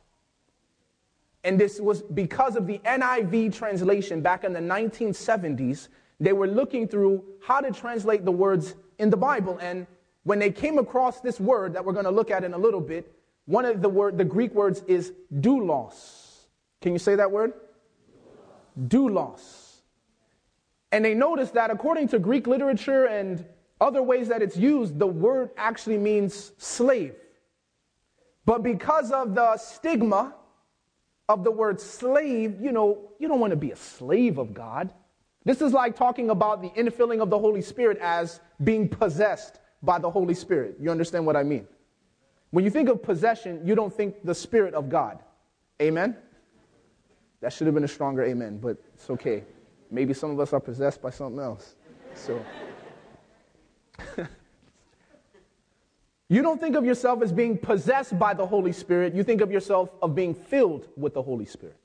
[1.44, 5.88] And this was because of the NIV translation back in the 1970s.
[6.20, 9.56] They were looking through how to translate the words in the Bible.
[9.62, 9.86] And
[10.24, 12.80] when they came across this word that we're going to look at in a little
[12.80, 13.14] bit,
[13.46, 16.48] one of the word, the Greek words is doulos.
[16.82, 17.54] Can you say that word?
[18.78, 19.57] Doulos.
[20.92, 23.44] And they noticed that according to Greek literature and
[23.80, 27.14] other ways that it's used, the word actually means slave.
[28.44, 30.34] But because of the stigma
[31.28, 34.92] of the word slave, you know, you don't want to be a slave of God.
[35.44, 39.98] This is like talking about the infilling of the Holy Spirit as being possessed by
[39.98, 40.76] the Holy Spirit.
[40.80, 41.66] You understand what I mean?
[42.50, 45.22] When you think of possession, you don't think the Spirit of God.
[45.80, 46.16] Amen?
[47.40, 49.44] That should have been a stronger amen, but it's okay.
[49.90, 51.74] Maybe some of us are possessed by something else.
[52.14, 52.44] So.
[56.28, 59.14] you don't think of yourself as being possessed by the Holy Spirit.
[59.14, 61.76] You think of yourself of being filled with the Holy Spirit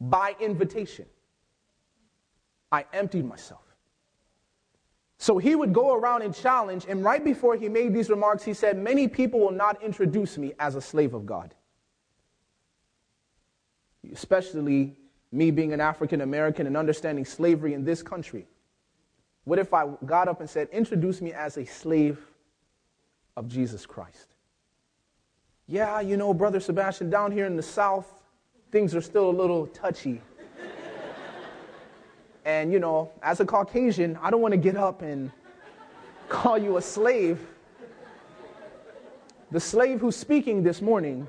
[0.00, 1.06] by invitation.
[2.70, 3.62] I emptied myself.
[5.18, 8.52] So he would go around and challenge, and right before he made these remarks, he
[8.52, 11.54] said, Many people will not introduce me as a slave of God.
[14.12, 14.96] Especially
[15.32, 18.46] me being an African American and understanding slavery in this country.
[19.44, 22.18] What if I got up and said, Introduce me as a slave
[23.36, 24.34] of Jesus Christ?
[25.68, 28.12] Yeah, you know, Brother Sebastien, down here in the South,
[28.70, 30.20] things are still a little touchy.
[32.44, 35.30] and, you know, as a Caucasian, I don't want to get up and
[36.28, 37.44] call you a slave.
[39.50, 41.26] The slave who's speaking this morning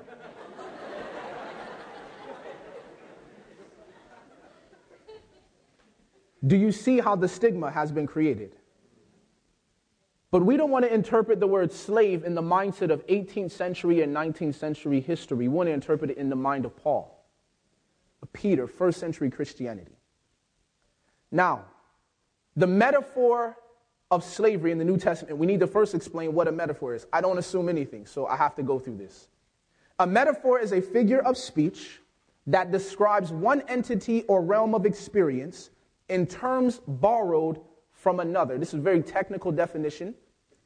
[6.47, 8.55] Do you see how the stigma has been created?
[10.31, 14.01] But we don't want to interpret the word slave in the mindset of 18th century
[14.01, 15.37] and 19th century history.
[15.37, 17.25] We want to interpret it in the mind of Paul,
[18.21, 19.97] of Peter, first century Christianity.
[21.31, 21.65] Now,
[22.55, 23.57] the metaphor
[24.09, 27.05] of slavery in the New Testament, we need to first explain what a metaphor is.
[27.11, 29.27] I don't assume anything, so I have to go through this.
[29.99, 31.99] A metaphor is a figure of speech
[32.47, 35.69] that describes one entity or realm of experience
[36.09, 37.59] in terms borrowed
[37.91, 38.57] from another.
[38.57, 40.15] This is a very technical definition.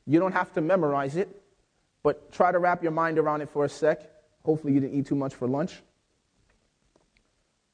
[0.05, 1.41] You don't have to memorize it,
[2.03, 4.09] but try to wrap your mind around it for a sec.
[4.43, 5.81] Hopefully, you didn't eat too much for lunch.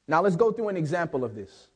[0.08, 1.67] Now, let's go through an example of this.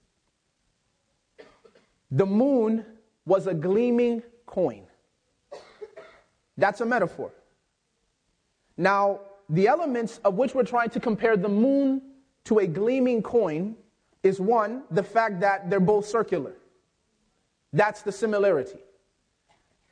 [2.12, 2.86] The moon
[3.26, 4.84] was a gleaming coin.
[6.58, 7.32] That's a metaphor.
[8.78, 12.02] Now, the elements of which we're trying to compare the moon
[12.46, 13.76] to a gleaming coin
[14.24, 16.54] is one, the fact that they're both circular.
[17.74, 18.80] That's the similarity.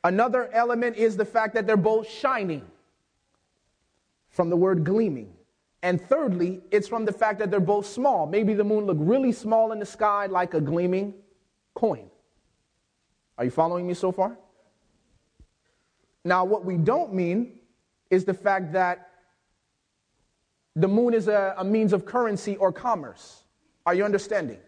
[0.04, 2.64] Another element is the fact that they're both shining,
[4.30, 5.32] from the word gleaming.
[5.82, 8.26] And thirdly, it's from the fact that they're both small.
[8.26, 11.14] Maybe the moon looked really small in the sky like a gleaming
[11.74, 12.10] coin.
[13.38, 14.36] Are you following me so far?
[16.24, 17.58] Now, what we don't mean
[18.10, 19.08] is the fact that
[20.76, 23.44] the moon is a, a means of currency or commerce.
[23.86, 24.58] Are you understanding?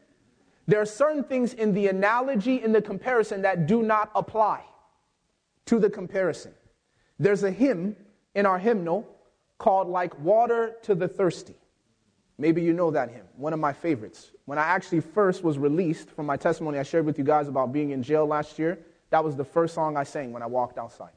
[0.67, 4.63] There are certain things in the analogy, in the comparison, that do not apply
[5.67, 6.53] to the comparison.
[7.19, 7.97] There's a hymn
[8.35, 9.09] in our hymnal
[9.59, 11.55] called Like Water to the Thirsty.
[12.39, 14.31] Maybe you know that hymn, one of my favorites.
[14.47, 17.73] When I actually first was released from my testimony, I shared with you guys about
[17.73, 18.79] being in jail last year.
[19.11, 21.11] That was the first song I sang when I walked outside.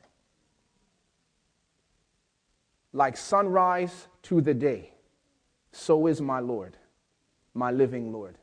[2.93, 4.91] Like sunrise to the day,
[5.71, 6.77] so is my Lord
[7.55, 8.37] my living Lord,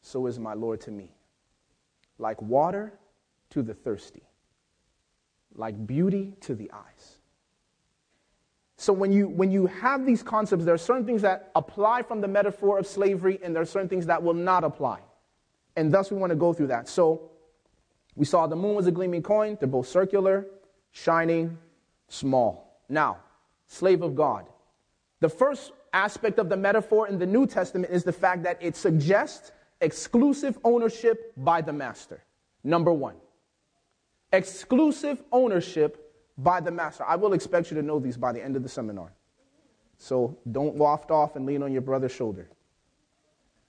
[0.00, 1.10] so is my Lord to me.
[2.18, 2.94] Like water
[3.50, 4.22] to the thirsty,
[5.54, 7.18] like beauty to the eyes.
[8.76, 12.20] So when you, when you have these concepts, there are certain things that apply from
[12.20, 15.00] the metaphor of slavery, and there are certain things that will not apply.
[15.76, 16.88] And thus we want to go through that.
[16.88, 17.30] So
[18.14, 19.56] we saw the moon was a gleaming coin.
[19.58, 20.46] They're both circular,
[20.92, 21.58] shining,
[22.08, 22.80] small.
[22.88, 23.18] Now,
[23.66, 24.46] slave of God.
[25.20, 28.76] The first aspect of the metaphor in the New Testament is the fact that it
[28.76, 32.22] suggests exclusive ownership by the master.
[32.62, 33.16] Number one,
[34.32, 37.04] exclusive ownership by the master.
[37.04, 39.12] I will expect you to know these by the end of the seminar.
[39.96, 42.48] So don't waft off and lean on your brother's shoulder.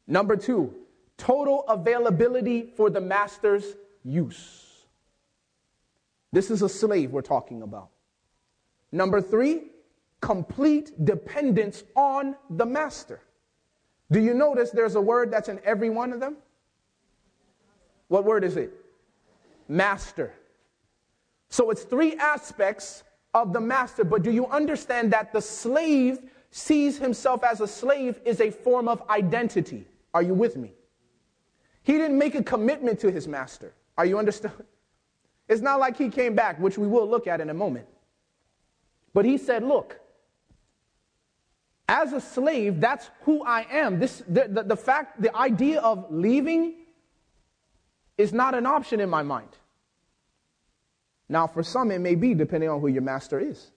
[0.07, 0.73] Number two,
[1.17, 4.85] total availability for the master's use.
[6.31, 7.89] This is a slave we're talking about.
[8.91, 9.63] Number three,
[10.25, 13.21] complete dependence on the master.
[14.09, 16.37] Do you notice there's a word that's in every one of them?
[18.07, 18.73] What word is it?
[19.67, 20.33] Master.
[21.49, 23.03] So it's three aspects
[23.35, 26.17] of the master, but do you understand that the slave
[26.49, 29.85] sees himself as a slave is a form of identity?
[30.15, 30.73] Are you with me?
[31.83, 33.75] He didn't make a commitment to his master.
[33.95, 34.55] Are you understand?
[35.47, 37.85] It's not like he came back, which we will look at in a moment.
[39.13, 39.99] But he said, Look,
[41.87, 43.99] as a slave, that's who I am.
[43.99, 46.73] This, the, the, the fact, the idea of leaving
[48.17, 49.49] is not an option in my mind.
[51.29, 53.71] Now, for some, it may be, depending on who your master is.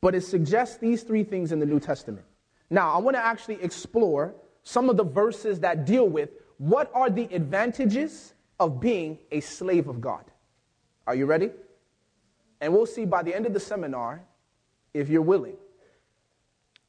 [0.00, 2.26] But it suggests these three things in the New Testament.
[2.70, 7.10] Now, I want to actually explore some of the verses that deal with what are
[7.10, 10.24] the advantages of being a slave of God.
[11.06, 11.50] Are you ready?
[12.60, 14.22] And we'll see by the end of the seminar
[14.94, 15.56] if you're willing.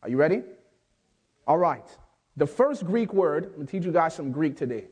[0.03, 0.43] Are you ready?
[1.47, 1.85] All right.
[2.35, 4.85] The first Greek word, I'm going to teach you guys some Greek today.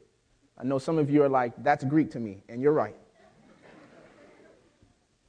[0.57, 2.95] I know some of you are like, that's Greek to me, and you're right.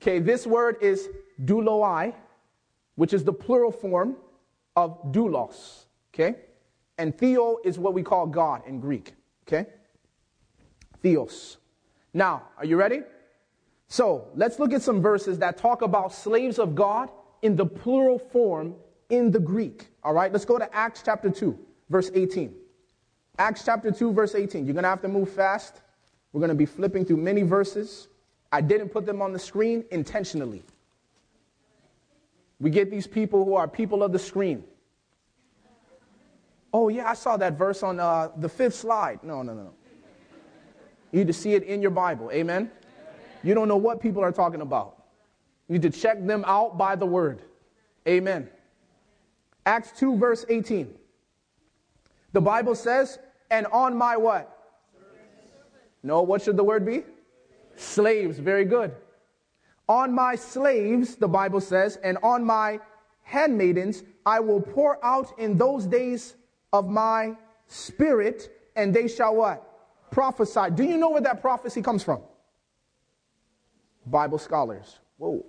[0.01, 1.09] Okay, this word is
[1.45, 2.14] douloi,
[2.95, 4.16] which is the plural form
[4.77, 5.87] of doulos.
[6.14, 6.37] Okay?
[6.97, 9.14] And theo is what we call God in Greek.
[9.47, 9.66] Okay?
[11.03, 11.59] Theos.
[12.14, 13.01] Now, are you ready?
[13.89, 17.11] So, let's look at some verses that talk about slaves of God
[17.43, 18.77] in the plural form
[19.09, 19.89] in the Greek.
[20.03, 21.59] All right, let's go to Acts chapter 2,
[21.91, 22.55] verse 18.
[23.39, 24.65] Acts chapter 2, verse 18.
[24.65, 25.83] You're going to have to move fast.
[26.33, 28.09] We're going to be flipping through many verses.
[28.53, 30.63] I didn't put them on the screen intentionally.
[32.59, 34.65] We get these people who are people of the screen.
[36.73, 39.21] Oh, yeah, I saw that verse on uh, the fifth slide.
[39.23, 39.73] No, no, no.
[41.13, 42.31] You need to see it in your Bible.
[42.31, 42.71] Amen?
[43.43, 45.05] You don't know what people are talking about.
[45.69, 47.43] You need to check them out by the word.
[48.07, 48.49] Amen.
[49.67, 50.95] Acts 2, verse 18.
[52.33, 53.19] The Bible says,
[53.51, 54.53] and on my what?
[56.03, 57.03] No, what should the word be?
[57.75, 58.39] Slaves.
[58.39, 58.95] Very good.
[59.89, 62.81] On my slaves, the Bible says, and on my
[63.23, 66.37] handmaidens, I will pour out in those days
[66.73, 67.37] of my
[67.67, 69.62] spirit, and they shall what?
[70.12, 70.71] Prophesy.
[70.75, 72.21] Do you know where that prophecy comes from?
[74.07, 75.01] Bible scholars.
[75.17, 75.45] Whoa.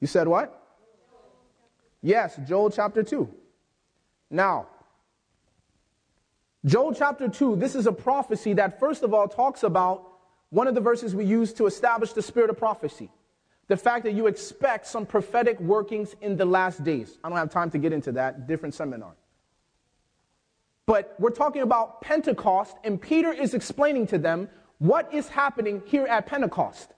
[0.00, 0.59] You said what?
[2.02, 3.28] Yes, Joel chapter 2.
[4.30, 4.68] Now,
[6.64, 10.06] Joel chapter 2, this is a prophecy that, first of all, talks about
[10.50, 13.10] one of the verses we use to establish the spirit of prophecy.
[13.68, 17.18] The fact that you expect some prophetic workings in the last days.
[17.22, 19.14] I don't have time to get into that, different seminar.
[20.86, 24.48] But we're talking about Pentecost, and Peter is explaining to them
[24.78, 26.90] what is happening here at Pentecost.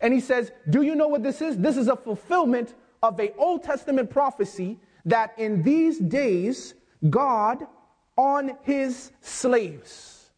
[0.00, 1.56] And he says, Do you know what this is?
[1.56, 6.74] This is a fulfillment of a Old Testament prophecy that in these days,
[7.08, 7.66] God
[8.16, 10.30] on his slaves.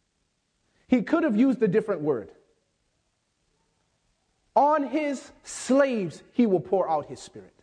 [0.87, 2.31] He could have used a different word.
[4.55, 7.53] On his slaves, he will pour out his spirit.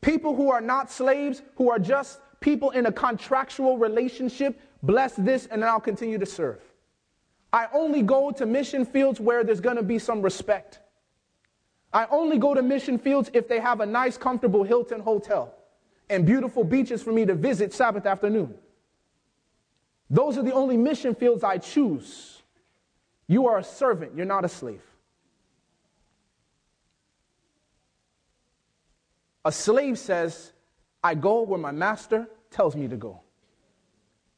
[0.00, 5.46] People who are not slaves, who are just people in a contractual relationship, bless this
[5.46, 6.60] and then I'll continue to serve.
[7.52, 10.80] I only go to mission fields where there's going to be some respect.
[11.92, 15.54] I only go to mission fields if they have a nice, comfortable Hilton hotel
[16.10, 18.54] and beautiful beaches for me to visit Sabbath afternoon.
[20.10, 22.42] Those are the only mission fields I choose.
[23.26, 24.82] You are a servant, you're not a slave.
[29.44, 30.52] A slave says,
[31.02, 33.20] I go where my master tells me to go.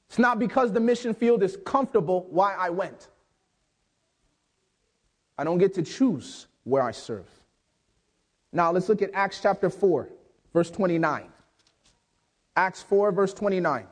[0.09, 3.09] It's not because the mission field is comfortable why I went.
[5.39, 7.29] I don't get to choose where I serve.
[8.53, 10.09] Now let's look at Acts chapter 4,
[10.53, 11.29] verse 29.
[12.57, 13.87] Acts 4, verse 29.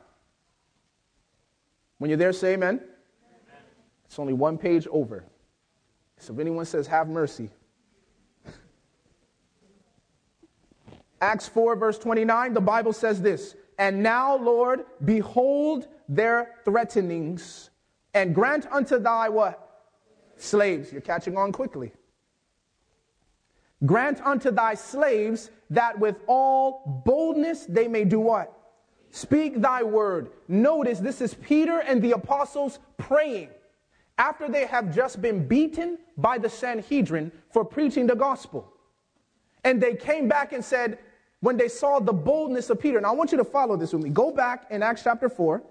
[1.97, 2.79] When you're there, say amen.
[2.79, 2.87] amen.
[4.05, 5.23] It's only one page over.
[6.17, 7.49] So if anyone says, have mercy.
[11.21, 17.69] Acts 4, verse 29, the Bible says this And now, Lord, behold their threatenings,
[18.13, 19.85] and grant unto thy what?
[20.37, 20.91] Slaves.
[20.91, 21.91] You're catching on quickly.
[23.85, 28.53] Grant unto thy slaves that with all boldness they may do what?
[29.11, 30.29] Speak thy word.
[30.47, 33.49] Notice this is Peter and the apostles praying
[34.17, 38.71] after they have just been beaten by the Sanhedrin for preaching the gospel.
[39.63, 40.99] And they came back and said,
[41.41, 44.03] when they saw the boldness of Peter, and I want you to follow this with
[44.03, 44.09] me.
[44.09, 45.63] Go back in Acts chapter 4,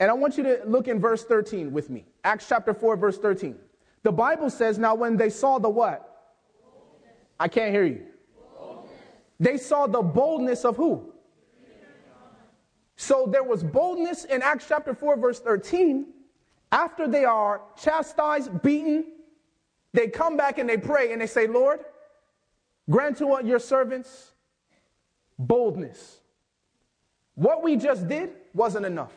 [0.00, 2.06] and I want you to look in verse 13 with me.
[2.24, 3.56] Acts chapter 4, verse 13.
[4.02, 6.13] The Bible says, Now when they saw the what?
[7.38, 8.06] I can't hear you.
[9.40, 11.12] They saw the boldness of who?
[12.96, 16.06] So there was boldness in Acts chapter 4, verse 13.
[16.70, 19.04] After they are chastised, beaten,
[19.92, 21.80] they come back and they pray and they say, Lord,
[22.88, 24.32] grant to your servants
[25.38, 26.20] boldness.
[27.34, 29.12] What we just did wasn't enough.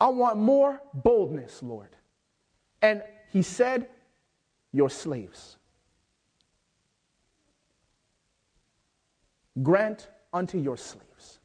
[0.00, 1.90] I want more boldness, Lord.
[2.80, 3.88] And he said,
[4.72, 5.58] Your slaves.
[9.62, 11.40] Grant unto your slaves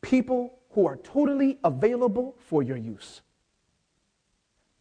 [0.00, 3.22] people who are totally available for your use,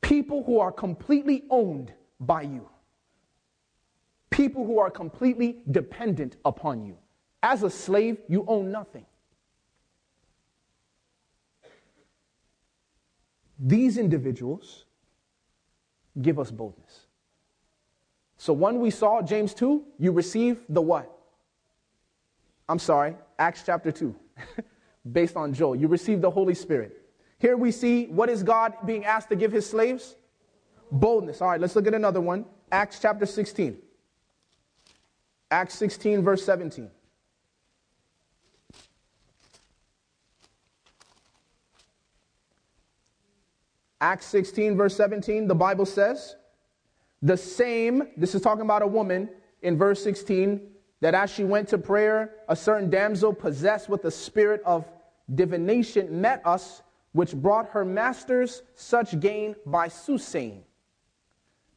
[0.01, 2.67] people who are completely owned by you,
[4.29, 6.97] people who are completely dependent upon you.
[7.41, 9.05] As a slave, you own nothing.
[13.57, 14.85] These individuals
[16.21, 17.07] give us boldness.
[18.37, 21.18] So, one we saw, James 2, you receive the what?
[22.69, 24.15] I'm sorry, Acts chapter 2,
[25.11, 25.75] based on Joel.
[25.75, 27.01] You receive the Holy Spirit.
[27.39, 30.15] Here we see what is God being asked to give his slaves?
[30.91, 31.41] Boldness.
[31.41, 32.45] All right, let's look at another one.
[32.71, 33.75] Acts chapter 16.
[35.49, 36.91] Acts 16, verse 17.
[44.01, 46.35] Acts 16, verse 17, the Bible says,
[47.21, 49.29] the same, this is talking about a woman
[49.61, 50.61] in verse 16,
[51.01, 54.85] that as she went to prayer, a certain damsel possessed with the spirit of
[55.33, 56.81] divination met us,
[57.13, 60.63] which brought her masters such gain by soothsaying.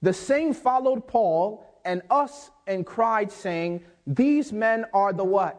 [0.03, 5.59] The same followed Paul and us and cried, saying, These men are the what?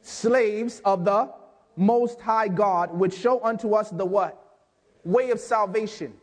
[0.00, 1.32] Slaves of the
[1.76, 4.40] Most High God, which show unto us the what?
[5.04, 6.14] way of salvation.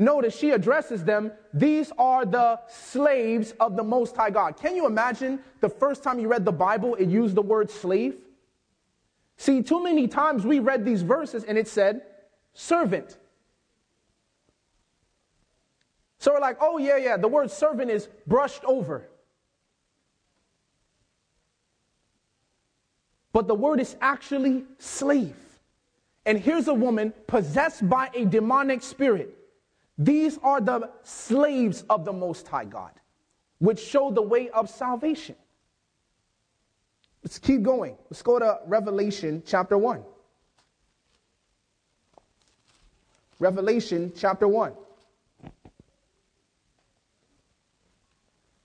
[0.00, 4.56] Notice she addresses them, these are the slaves of the Most High God.
[4.56, 8.16] Can you imagine the first time you read the Bible, it used the word slave?
[9.36, 12.02] See, too many times we read these verses and it said
[12.54, 13.18] servant.
[16.20, 19.08] So we're like, oh, yeah, yeah, the word servant is brushed over.
[23.32, 25.36] But the word is actually slave.
[26.24, 29.37] And here's a woman possessed by a demonic spirit.
[29.98, 32.92] These are the slaves of the Most High God,
[33.58, 35.34] which show the way of salvation.
[37.24, 37.96] Let's keep going.
[38.08, 40.04] Let's go to Revelation chapter 1.
[43.40, 44.72] Revelation chapter 1.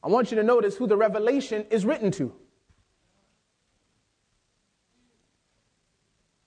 [0.03, 2.33] I want you to notice who the revelation is written to.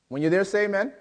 [0.09, 0.93] When you're there, say amen.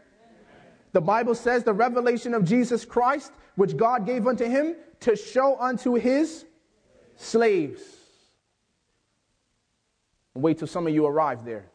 [0.95, 5.59] The Bible says the revelation of Jesus Christ, which God gave unto him to show
[5.59, 6.45] unto his
[7.17, 7.81] slaves.
[10.33, 11.65] Wait till some of you arrive there.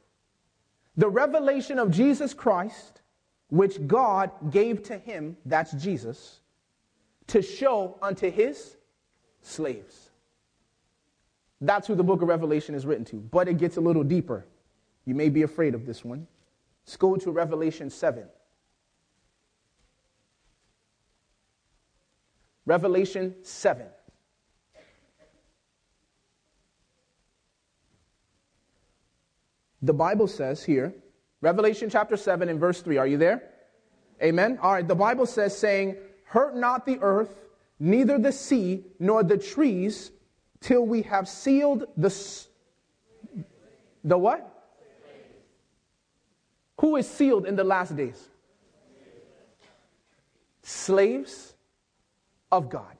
[0.97, 3.03] The revelation of Jesus Christ,
[3.49, 6.41] which God gave to him, that's Jesus,
[7.27, 8.79] to show unto his
[9.43, 10.12] slaves.
[11.61, 13.16] That's who the book of Revelation is written to.
[13.16, 14.47] But it gets a little deeper.
[15.05, 16.27] You may be afraid of this one.
[16.87, 18.25] Let's go to Revelation 7.
[22.67, 23.87] Revelation 7.
[29.83, 30.95] The Bible says here,
[31.41, 32.99] Revelation chapter 7 and verse 3.
[32.99, 33.43] Are you there?
[34.23, 34.59] Amen.
[34.63, 34.87] All right.
[34.87, 37.35] The Bible says, saying, Hurt not the earth,
[37.79, 40.13] neither the sea, nor the trees,
[40.61, 42.15] till we have sealed the.
[44.05, 44.47] The what?
[46.81, 48.29] Who is sealed in the last days?
[50.63, 51.55] Slaves
[52.51, 52.97] of God.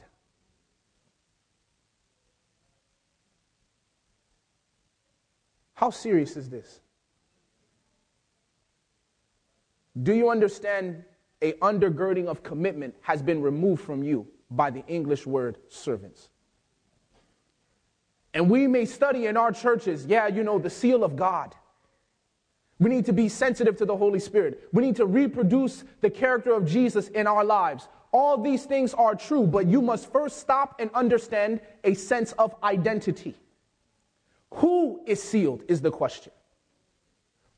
[5.75, 6.81] How serious is this?
[10.03, 11.05] Do you understand
[11.43, 16.29] a undergirding of commitment has been removed from you by the English word servants?
[18.35, 21.55] And we may study in our churches, yeah, you know, the seal of God.
[22.79, 24.69] We need to be sensitive to the Holy Spirit.
[24.73, 27.89] We need to reproduce the character of Jesus in our lives.
[28.13, 32.55] All these things are true, but you must first stop and understand a sense of
[32.63, 33.35] identity.
[34.55, 36.33] Who is sealed is the question.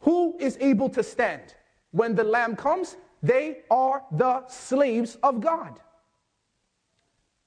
[0.01, 1.55] Who is able to stand?
[1.91, 5.81] When the Lamb comes, they are the slaves of God.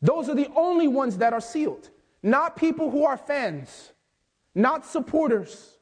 [0.01, 1.89] Those are the only ones that are sealed,
[2.23, 3.91] not people who are fans,
[4.53, 5.74] not supporters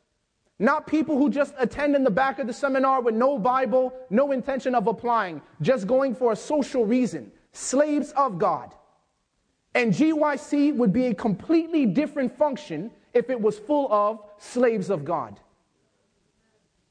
[0.59, 4.31] not people who just attend in the back of the seminar with no Bible, no
[4.31, 7.31] intention of applying, just going for a social reason.
[7.51, 8.73] Slaves of God.
[9.75, 15.03] And GYC would be a completely different function if it was full of slaves of
[15.03, 15.39] God.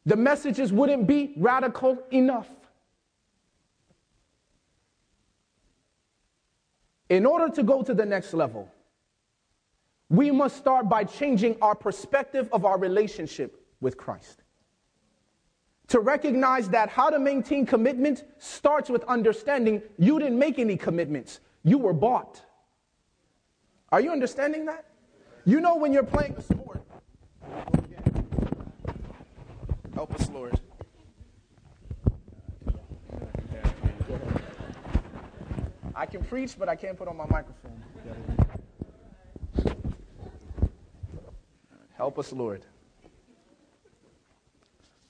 [0.05, 2.49] The messages wouldn't be radical enough.
[7.09, 8.69] In order to go to the next level,
[10.13, 14.43] we must start by changing our perspective of our relationship with Christ.
[15.89, 21.41] To recognize that how to maintain commitment starts with understanding you didn't make any commitments,
[21.65, 22.43] you were bought.
[23.91, 24.85] Are you understanding that?
[25.47, 26.83] You know when you're playing a sport.
[29.95, 30.61] Help us, Lord.
[35.95, 38.42] I can preach, but I can't put on my microphone.
[42.03, 42.67] Help us, Lord.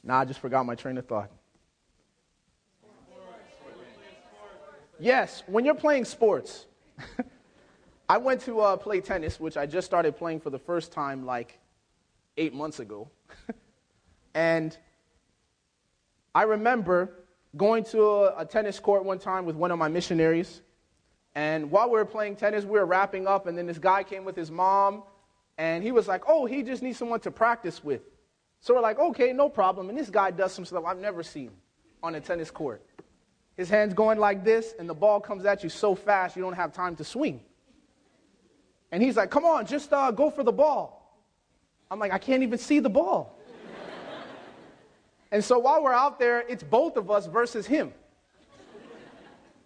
[0.05, 1.31] Now I just forgot my train of thought.
[5.01, 6.67] Yes, when you're playing sports,
[8.11, 11.25] I went to uh, play tennis, which I just started playing for the first time
[11.25, 11.59] like
[12.37, 13.09] eight months ago.
[14.35, 14.77] and
[16.35, 17.11] I remember
[17.57, 20.61] going to a, a, tennis court one time with one of my missionaries.
[21.35, 24.27] And while we were playing tennis, we were wrapping up, and then this guy came
[24.27, 25.05] with his mom,
[25.59, 28.03] and he was like, Oh, he just needs someone to practice with.
[28.61, 29.89] So we're like, Okay, no problem.
[29.89, 31.51] And this guy does some stuff I've never seen
[32.03, 32.83] on a tennis court.
[33.57, 36.55] His hand's going like this, and the ball comes at you so fast you don't
[36.55, 37.41] have time to swing.
[38.91, 40.99] And he's like, Come on, just uh, go for the ball.
[41.91, 43.39] I'm like, I can't even see the ball.
[45.31, 47.93] and so while we're out there, it's both of us versus him.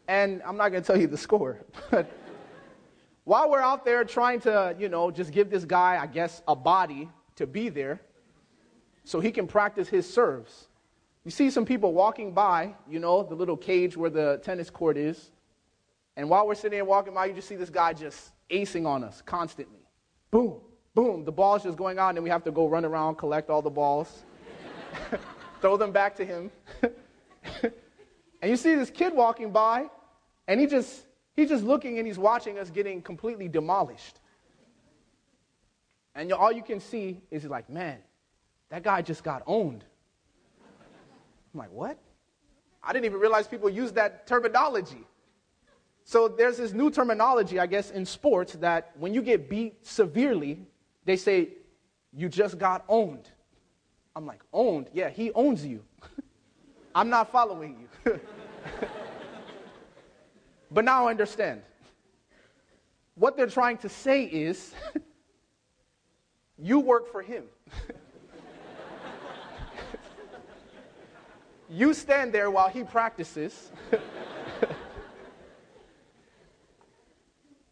[0.09, 1.59] And I'm not going to tell you the score,
[1.91, 2.11] but
[3.27, 6.55] while we're out there trying to, you know, just give this guy, I guess, a
[6.55, 8.01] body to be there
[9.03, 10.69] so he can practice his serves,
[11.25, 14.97] you see some people walking by, you know, the little cage where the tennis court
[14.97, 15.33] is.
[16.17, 19.03] And while we're sitting there walking by, you just see this guy just acing on
[19.03, 19.81] us constantly.
[20.31, 20.61] Boom,
[20.95, 21.25] boom.
[21.25, 23.69] The ball's just going on, and we have to go run around, collect all the
[23.69, 24.23] balls,
[25.61, 26.53] throw them back to him.
[27.61, 29.87] and you see this kid walking by,
[30.47, 31.06] and he just
[31.37, 34.19] he's just looking and he's watching us getting completely demolished.
[36.15, 37.99] And all you can see is like, man,
[38.71, 39.85] that guy just got owned.
[41.55, 41.99] I'm like, what?
[42.83, 45.05] I didn't even realize people use that terminology.
[46.05, 50.67] So there's this new terminology, I guess, in sports that when you get beat severely,
[51.05, 51.49] they say,
[52.13, 53.29] you just got owned.
[54.15, 54.89] I'm like, owned?
[54.95, 55.83] Yeah, he owns you.
[56.95, 58.21] I'm not following you.
[60.71, 61.63] but now I understand.
[63.15, 64.75] What they're trying to say is,
[66.59, 67.45] you work for him.
[71.69, 73.73] You stand there while he practices.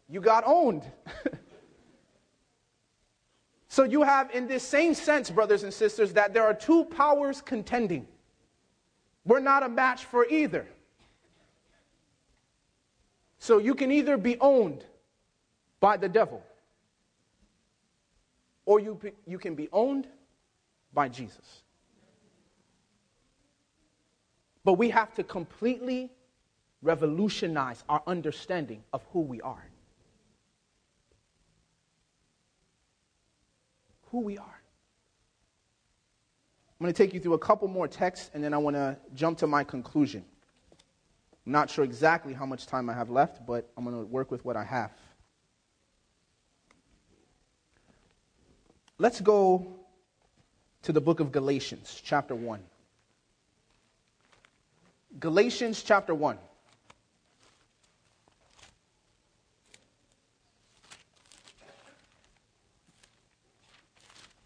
[0.09, 0.83] you got owned.
[3.69, 7.41] so you have, in this same sense, brothers and sisters, that there are two powers
[7.41, 8.09] contending.
[9.25, 10.67] We're not a match for either.
[13.45, 14.87] So you can either be owned
[15.79, 16.43] by the devil,
[18.65, 20.07] or you, you can be owned
[20.95, 21.63] by Jesus.
[24.65, 26.11] But we have to completely
[26.81, 29.69] revolutionize our understanding of who we are.
[34.11, 34.61] Who we are.
[36.81, 38.97] I'm going to take you through a couple more texts and then I want to
[39.15, 40.25] jump to my conclusion.
[41.47, 44.31] I'm not sure exactly how much time I have left, but I'm going to work
[44.31, 44.91] with what I have.
[48.99, 49.67] Let's go
[50.83, 52.61] to the book of Galatians, chapter 1.
[55.21, 56.39] Galatians chapter 1.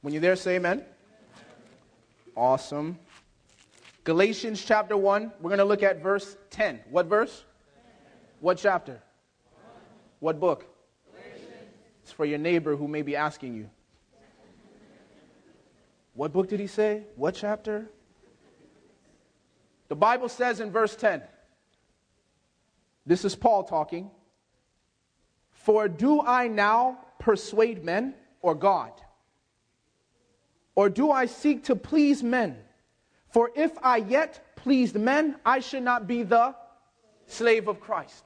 [0.01, 0.84] When you're there, say amen.
[2.36, 2.99] Awesome.
[4.09, 6.80] Galatians chapter 1, we're going to look at verse 10.
[6.88, 7.44] What verse?
[8.40, 9.02] What chapter?
[10.20, 10.64] What book?
[12.02, 13.68] It's for your neighbor who may be asking you.
[16.14, 17.02] What book did he say?
[17.16, 17.90] What chapter?
[19.88, 21.22] The Bible says in verse 10,
[23.04, 24.11] this is Paul talking,
[25.50, 28.92] For do I now persuade men or God?
[30.74, 32.56] Or do I seek to please men?
[33.31, 36.55] For if I yet pleased men, I should not be the
[37.26, 38.24] slave of Christ.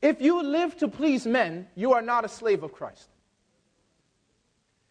[0.00, 3.08] If you live to please men, you are not a slave of Christ.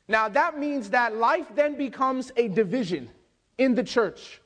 [0.08, 3.10] Now that means that life then becomes a division
[3.58, 4.42] in the church.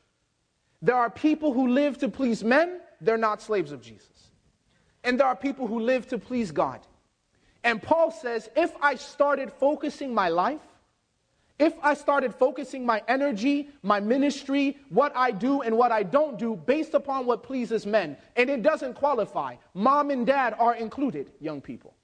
[0.81, 4.29] There are people who live to please men, they're not slaves of Jesus.
[5.03, 6.81] And there are people who live to please God.
[7.63, 10.61] And Paul says, if I started focusing my life,
[11.59, 16.37] if I started focusing my energy, my ministry, what I do and what I don't
[16.37, 21.31] do based upon what pleases men, and it doesn't qualify, mom and dad are included,
[21.39, 21.95] young people.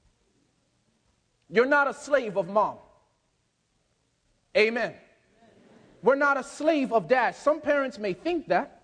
[1.49, 2.77] You're not a slave of mom.
[4.57, 4.95] Amen.
[6.01, 7.35] We're not a slave of dad.
[7.35, 8.81] Some parents may think that.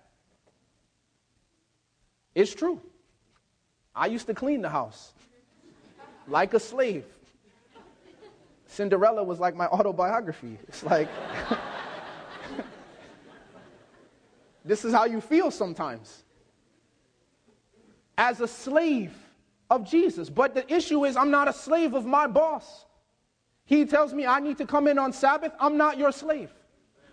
[2.35, 2.79] It's true.
[3.95, 5.13] I used to clean the house
[6.27, 7.05] like a slave.
[8.69, 10.59] Cinderella was like my autobiography.
[10.67, 11.09] It's like,
[14.63, 16.23] this is how you feel sometimes.
[18.15, 19.11] As a slave
[19.71, 20.29] of Jesus.
[20.29, 22.85] But the issue is, I'm not a slave of my boss.
[23.65, 25.51] He tells me I need to come in on Sabbath.
[25.59, 26.51] I'm not your slave.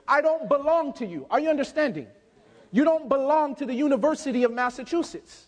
[0.06, 1.26] I don't belong to you.
[1.30, 2.06] Are you understanding?
[2.70, 5.46] You don't belong to the University of Massachusetts.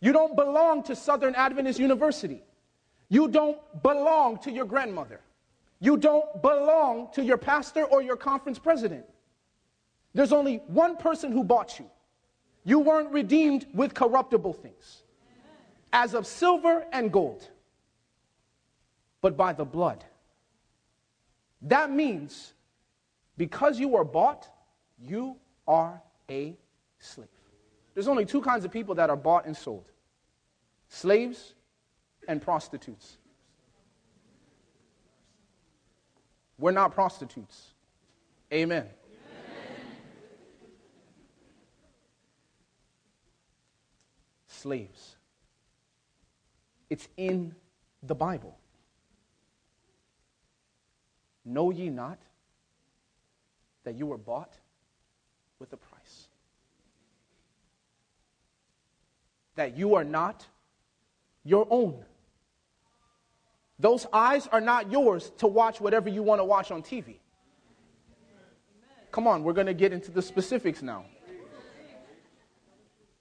[0.00, 2.42] You don't belong to Southern Adventist University.
[3.08, 5.20] You don't belong to your grandmother.
[5.80, 9.04] You don't belong to your pastor or your conference president.
[10.14, 11.86] There's only one person who bought you.
[12.64, 15.02] You weren't redeemed with corruptible things,
[15.92, 17.48] as of silver and gold,
[19.20, 20.04] but by the blood.
[21.62, 22.54] That means
[23.36, 24.48] because you were bought,
[25.00, 26.56] you are a
[26.98, 27.28] slave.
[27.94, 29.84] There's only two kinds of people that are bought and sold
[30.88, 31.54] slaves
[32.26, 33.17] and prostitutes.
[36.58, 37.68] We're not prostitutes.
[38.52, 38.78] Amen.
[38.78, 38.88] Amen.
[44.48, 45.16] Slaves.
[46.90, 47.54] It's in
[48.02, 48.56] the Bible.
[51.44, 52.18] Know ye not
[53.84, 54.54] that you were bought
[55.58, 56.28] with a price?
[59.54, 60.44] That you are not
[61.44, 62.04] your own.
[63.78, 67.16] Those eyes are not yours to watch whatever you want to watch on TV.
[69.12, 71.04] Come on, we're going to get into the specifics now.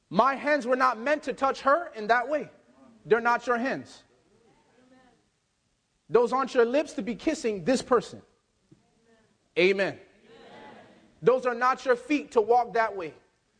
[0.10, 2.49] My hands were not meant to touch her in that way.
[3.05, 4.03] They're not your hands.
[6.10, 8.22] Those aren't your lips to be kissing this person.
[9.60, 9.97] Amen.
[11.22, 13.14] Those are not your feet to walk that way.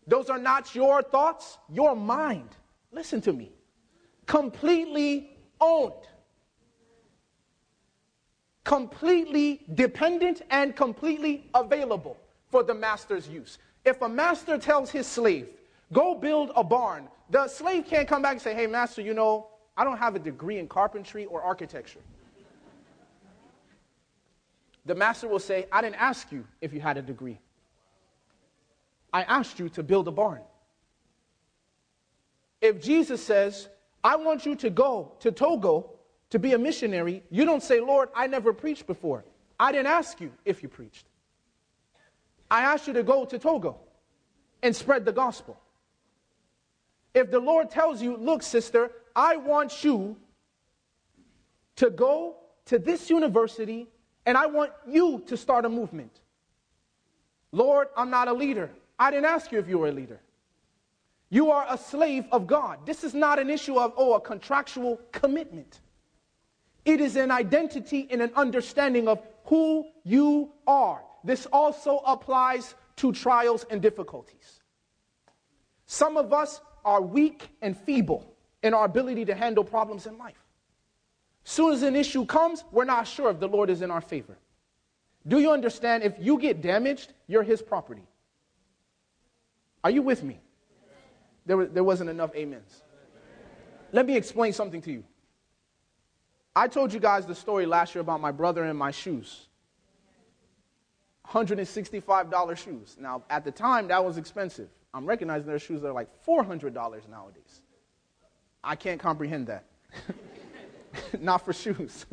[0.06, 2.50] Those are not your thoughts, your mind.
[2.91, 3.52] Listen to me.
[4.26, 6.08] Completely owned
[8.68, 12.18] completely dependent and completely available
[12.51, 13.59] for the master's use.
[13.86, 15.47] If a master tells his slave,
[15.93, 19.47] go build a barn, the slave can't come back and say, hey, master, you know,
[19.78, 22.01] I don't have a degree in carpentry or architecture.
[24.86, 27.39] The master will say, I didn't ask you if you had a degree.
[29.13, 30.41] I asked you to build a barn.
[32.59, 33.70] If Jesus says,
[34.03, 35.91] I want you to go to Togo
[36.30, 39.23] to be a missionary, you don't say, Lord, I never preached before.
[39.59, 41.05] I didn't ask you if you preached.
[42.49, 43.78] I asked you to go to Togo
[44.61, 45.59] and spread the gospel.
[47.13, 50.17] If the Lord tells you, look, sister, I want you
[51.78, 53.88] to go to this university
[54.25, 56.11] and I want you to start a movement.
[57.51, 58.69] Lord, I'm not a leader.
[58.99, 60.19] I didn't ask you if you were a leader.
[61.30, 62.86] You are a slave of God.
[62.86, 65.80] This is not an issue of, oh, a contractual commitment.
[66.88, 71.04] It is an identity and an understanding of who you are.
[71.22, 74.62] This also applies to trials and difficulties.
[75.86, 78.34] Some of us are weak and feeble
[78.64, 80.42] in our ability to handle problems in life.
[81.44, 84.38] Soon as an issue comes, we're not sure if the Lord is in our favor.
[85.28, 86.04] Do you understand?
[86.04, 88.08] If you get damaged, you're His property.
[89.84, 90.40] Are you with me?
[91.46, 92.82] There, there wasn't enough amens.
[93.92, 95.04] Let me explain something to you.
[96.58, 99.45] I told you guys the story last year about my brother and my shoes.
[101.30, 102.97] $165 shoes.
[102.99, 104.68] Now, at the time, that was expensive.
[104.91, 106.74] I'm recognizing there are shoes that are like $400
[107.10, 107.62] nowadays.
[108.64, 109.66] I can't comprehend that.
[111.20, 112.08] Not for shoes.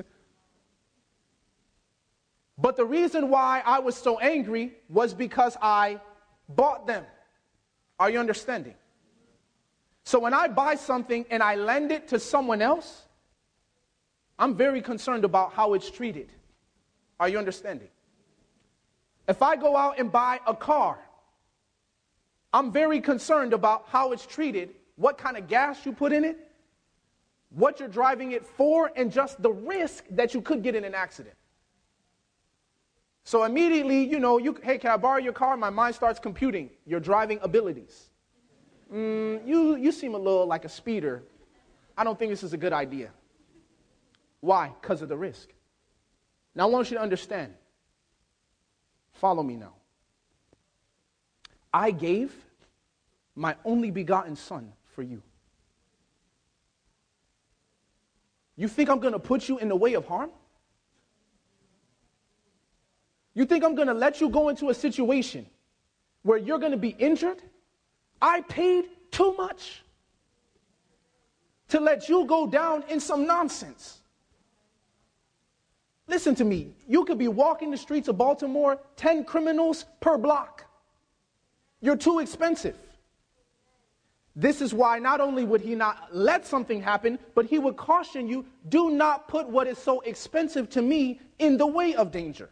[2.59, 6.01] but the reason why I was so angry was because I
[6.51, 7.07] bought them.
[7.99, 8.75] Are you understanding?
[10.05, 13.04] So when I buy something and I lend it to someone else,
[14.39, 16.31] I'm very concerned about how it's treated.
[17.21, 17.89] Are you understanding?
[19.29, 20.99] If I go out and buy a car,
[22.53, 26.39] I'm very concerned about how it's treated, what kind of gas you put in it,
[27.51, 30.95] what you're driving it for, and just the risk that you could get in an
[30.95, 31.35] accident.
[33.25, 35.57] So immediately, you know, you, hey, can I borrow your car?
[35.57, 38.11] My mind starts computing your driving abilities.
[38.93, 41.23] Mm, you, you seem a little like a speeder.
[41.97, 43.11] I don't think this is a good idea.
[44.45, 44.73] Why?
[44.79, 45.49] Because of the risk.
[46.55, 47.55] Now, I want you to understand.
[49.15, 49.73] Follow me now.
[51.73, 52.31] I gave
[53.35, 55.23] my only begotten son for you.
[58.55, 60.31] You think I'm going to put you in the way of harm?
[63.33, 65.47] You think I'm going to let you go into a situation
[66.23, 67.39] where you're going to be injured?
[68.21, 69.83] I paid too much
[71.69, 74.03] to let you go down in some nonsense.
[76.07, 76.75] Listen to me.
[76.87, 80.65] You could be walking the streets of Baltimore, 10 criminals per block.
[81.81, 82.77] You're too expensive.
[84.37, 88.27] This is why not only would he not let something happen, but he would caution
[88.27, 92.51] you do not put what is so expensive to me in the way of danger.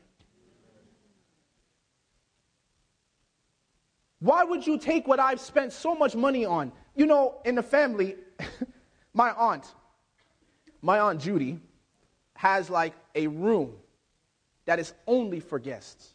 [4.21, 6.71] Why would you take what I've spent so much money on?
[6.95, 8.15] You know, in the family,
[9.15, 9.75] my aunt,
[10.81, 11.59] my aunt Judy,
[12.43, 13.73] has like a room
[14.65, 16.15] that is only for guests.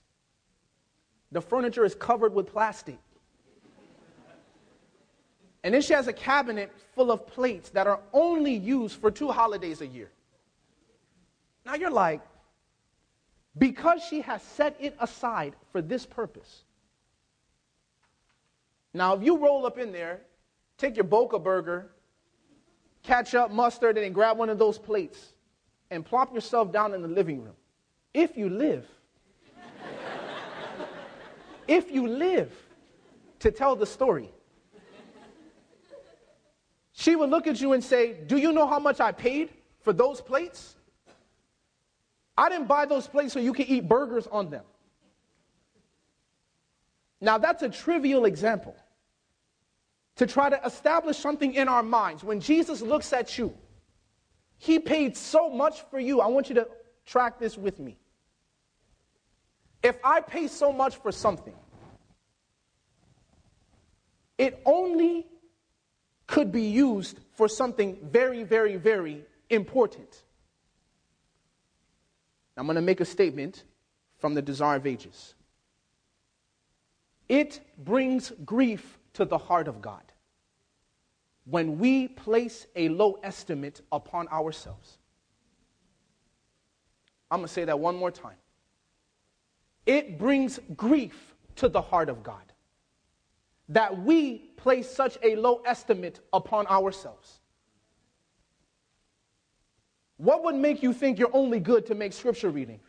[1.32, 2.97] The furniture is covered with plastic.
[5.63, 9.32] And then she has a cabinet full of plates that are only used for two
[9.32, 10.11] holidays a year.
[11.65, 12.19] Now you're like,
[13.57, 16.63] because she has set it aside for this purpose.
[18.93, 20.19] Now, if you roll up in there,
[20.78, 21.89] take your Boca burger,
[23.01, 25.34] ketchup, mustard, and then grab one of those plates
[25.91, 27.55] and plop yourself down in the living room.
[28.13, 28.85] If you live,
[31.67, 32.51] if you live
[33.39, 34.29] to tell the story,
[36.93, 39.49] she would look at you and say, Do you know how much I paid
[39.81, 40.75] for those plates?
[42.38, 44.63] I didn't buy those plates so you can eat burgers on them.
[47.19, 48.75] Now, that's a trivial example
[50.17, 52.23] to try to establish something in our minds.
[52.23, 53.53] When Jesus looks at you,
[54.58, 56.22] he paid so much for you.
[56.22, 56.68] I want you to
[57.05, 57.97] track this with me.
[59.84, 61.53] If I pay so much for something,
[64.38, 65.28] it only
[66.26, 70.24] could be used for something very, very, very important.
[72.58, 73.64] I'm going to make a statement
[74.18, 75.36] from the Desire of Ages.
[77.30, 80.01] It brings grief to the heart of God
[81.49, 84.97] when we place a low estimate upon ourselves.
[87.31, 88.35] I'm going to say that one more time.
[89.85, 92.41] It brings grief to the heart of God
[93.69, 97.39] that we place such a low estimate upon ourselves.
[100.17, 102.79] What would make you think you're only good to make scripture reading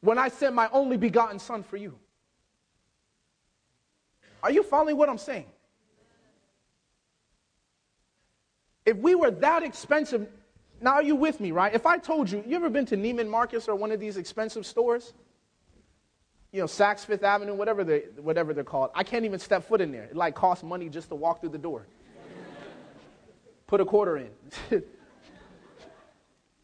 [0.00, 1.98] when I sent my only begotten son for you?
[4.42, 5.46] Are you following what I'm saying?
[8.86, 10.26] If we were that expensive,
[10.80, 11.74] now are you with me, right?
[11.74, 14.64] If I told you, you ever been to Neiman Marcus or one of these expensive
[14.64, 15.12] stores?
[16.56, 18.90] you know, Saks Fifth Avenue, whatever, they, whatever they're called.
[18.94, 20.04] I can't even step foot in there.
[20.04, 21.86] It like costs money just to walk through the door.
[23.66, 24.30] Put a quarter in.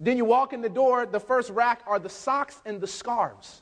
[0.00, 3.60] then you walk in the door, the first rack are the socks and the scarves.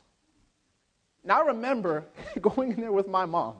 [1.23, 2.05] Now I remember
[2.41, 3.55] going in there with my mom.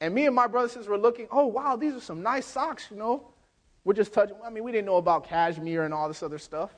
[0.00, 2.46] And me and my brothers and sisters were looking, oh wow, these are some nice
[2.46, 3.32] socks, you know.
[3.84, 6.70] We're just touching, I mean, we didn't know about cashmere and all this other stuff.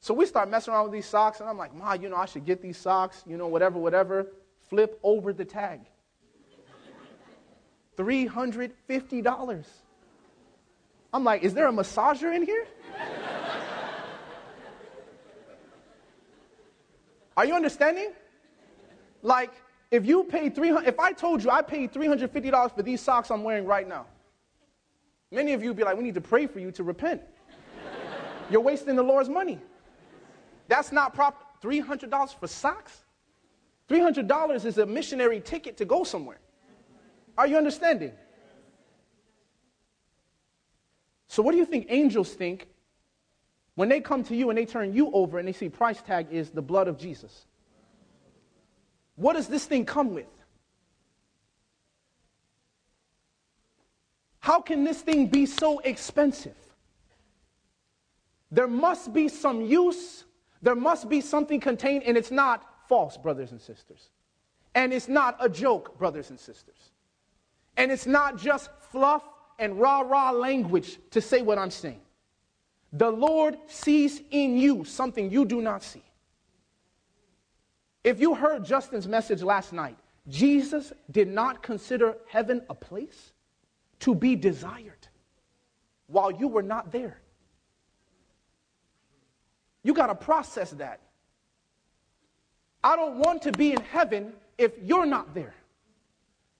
[0.00, 2.26] So we start messing around with these socks, and I'm like, Ma, you know, I
[2.26, 4.26] should get these socks, you know, whatever, whatever.
[4.68, 5.80] Flip over the tag.
[7.96, 9.66] $350.
[11.14, 12.66] I'm like, is there a massager in here?
[17.36, 18.12] Are you understanding?
[19.22, 19.52] Like,
[19.92, 23.44] if you paid 300 if I told you I paid $350 for these socks I'm
[23.44, 24.06] wearing right now,
[25.30, 27.20] many of you would be like, we need to pray for you to repent.
[28.50, 29.60] You're wasting the Lord's money.
[30.66, 31.44] That's not proper.
[31.62, 33.04] $300 for socks?
[33.88, 36.40] $300 is a missionary ticket to go somewhere.
[37.36, 38.12] Are you understanding?
[41.28, 42.68] So, what do you think angels think
[43.74, 46.28] when they come to you and they turn you over and they see price tag
[46.30, 47.46] is the blood of Jesus?
[49.16, 50.26] What does this thing come with?
[54.40, 56.56] How can this thing be so expensive?
[58.50, 60.24] There must be some use
[60.62, 64.10] there must be something contained, and it's not false, brothers and sisters.
[64.74, 66.92] And it's not a joke, brothers and sisters.
[67.76, 69.24] And it's not just fluff
[69.58, 72.00] and rah rah language to say what I'm saying.
[72.92, 76.04] The Lord sees in you something you do not see.
[78.04, 79.96] If you heard Justin's message last night,
[80.28, 83.32] Jesus did not consider heaven a place
[84.00, 85.08] to be desired
[86.06, 87.18] while you were not there.
[89.82, 91.00] You got to process that.
[92.84, 95.54] I don't want to be in heaven if you're not there.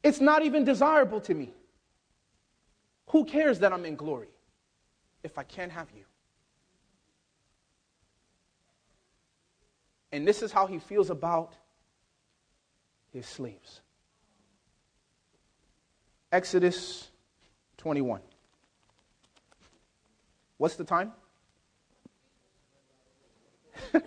[0.03, 1.53] It's not even desirable to me.
[3.09, 4.29] Who cares that I'm in glory
[5.23, 6.05] if I can't have you?
[10.13, 11.55] And this is how he feels about
[13.13, 13.81] his slaves.
[16.31, 17.09] Exodus
[17.79, 18.21] 21.
[20.59, 21.13] What's the time?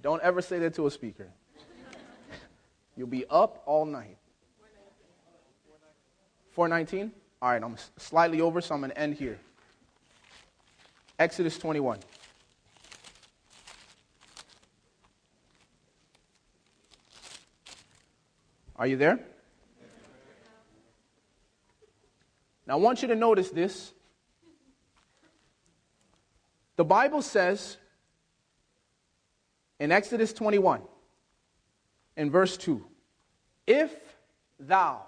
[0.00, 1.28] Don't ever say that to a speaker.
[2.96, 4.16] You'll be up all night.
[6.52, 7.12] 419?
[7.40, 9.38] All right, I'm slightly over, so I'm going to end here.
[11.18, 11.98] Exodus 21.
[18.76, 19.20] Are you there?
[22.66, 23.92] Now, I want you to notice this.
[26.76, 27.76] The Bible says
[29.78, 30.80] in Exodus 21,
[32.16, 32.84] in verse 2,
[33.66, 33.92] if
[34.58, 35.02] thou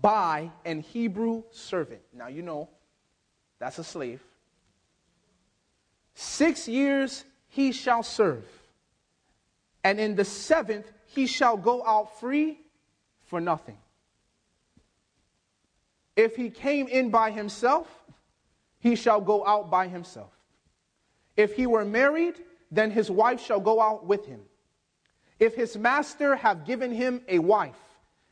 [0.00, 2.68] buy an Hebrew servant, now you know
[3.58, 4.22] that's a slave,
[6.14, 8.44] six years he shall serve,
[9.82, 12.58] and in the seventh he shall go out free
[13.24, 13.78] for nothing.
[16.16, 17.88] If he came in by himself,
[18.78, 20.32] he shall go out by himself.
[21.36, 22.34] If he were married,
[22.70, 24.40] then his wife shall go out with him.
[25.40, 27.78] If his master have given him a wife,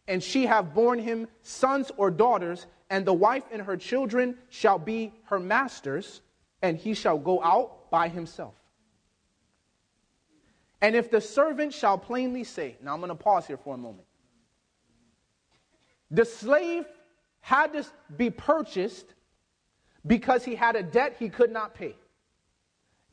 [0.06, 4.78] and she have borne him sons or daughters, and the wife and her children shall
[4.78, 6.20] be her master's,
[6.60, 8.54] and he shall go out by himself.
[10.82, 13.78] And if the servant shall plainly say, now I'm going to pause here for a
[13.78, 14.04] moment.
[16.10, 16.84] The slave
[17.40, 19.14] had to be purchased
[20.04, 21.94] because he had a debt he could not pay.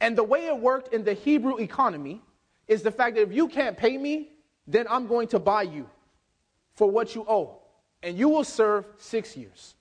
[0.02, 2.22] And the way it worked in the Hebrew economy
[2.68, 4.32] is the fact that if you can't pay me,
[4.66, 5.88] then I'm going to buy you
[6.74, 7.60] for what you owe.
[8.02, 9.76] And you will serve six years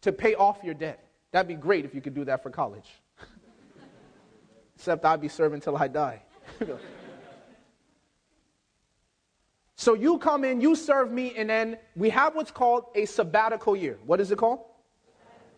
[0.00, 1.04] to pay off your debt.
[1.30, 2.88] That'd be great if you could do that for college.
[4.74, 6.22] Except I'd be serving till I die.
[9.76, 13.76] so you come in, you serve me, and then we have what's called a sabbatical
[13.76, 13.98] year.
[14.04, 14.60] What is it called?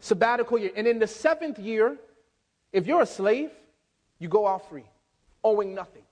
[0.01, 0.71] Sabbatical year.
[0.77, 1.97] And in the seventh year,
[2.73, 3.51] if you're a slave,
[4.19, 4.85] you go out free,
[5.43, 6.03] owing nothing.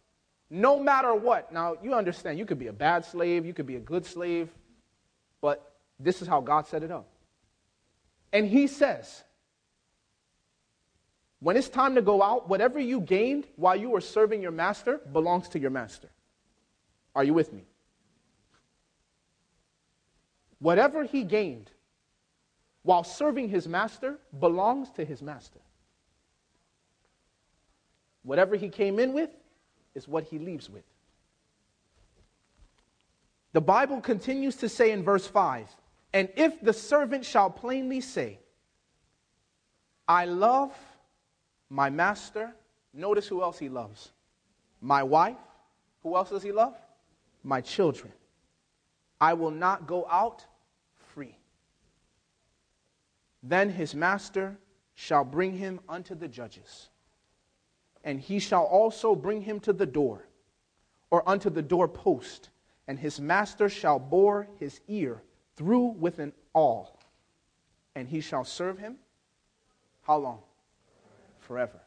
[0.48, 1.52] No matter what.
[1.52, 4.48] Now, you understand, you could be a bad slave, you could be a good slave,
[5.40, 7.08] but this is how God set it up.
[8.32, 9.24] And He says,
[11.40, 15.00] when it's time to go out, whatever you gained while you were serving your master
[15.12, 16.08] belongs to your master.
[17.14, 17.64] Are you with me?
[20.58, 21.70] Whatever he gained
[22.82, 25.60] while serving his master belongs to his master.
[28.22, 29.30] Whatever he came in with
[29.94, 30.84] is what he leaves with.
[33.52, 35.68] The Bible continues to say in verse 5
[36.12, 38.38] And if the servant shall plainly say,
[40.08, 40.72] I love
[41.70, 42.54] my master,
[42.92, 44.12] notice who else he loves
[44.80, 45.36] my wife.
[46.02, 46.76] Who else does he love?
[47.42, 48.12] My children.
[49.20, 50.44] I will not go out
[51.14, 51.36] free.
[53.42, 54.58] Then his master
[54.94, 56.88] shall bring him unto the judges
[58.06, 60.24] and he shall also bring him to the door,
[61.10, 62.50] or unto the doorpost,
[62.86, 65.20] and his master shall bore his ear
[65.56, 67.00] through with an awl,
[67.96, 68.94] and he shall serve him.
[70.02, 70.38] How long?
[71.46, 71.80] Forever.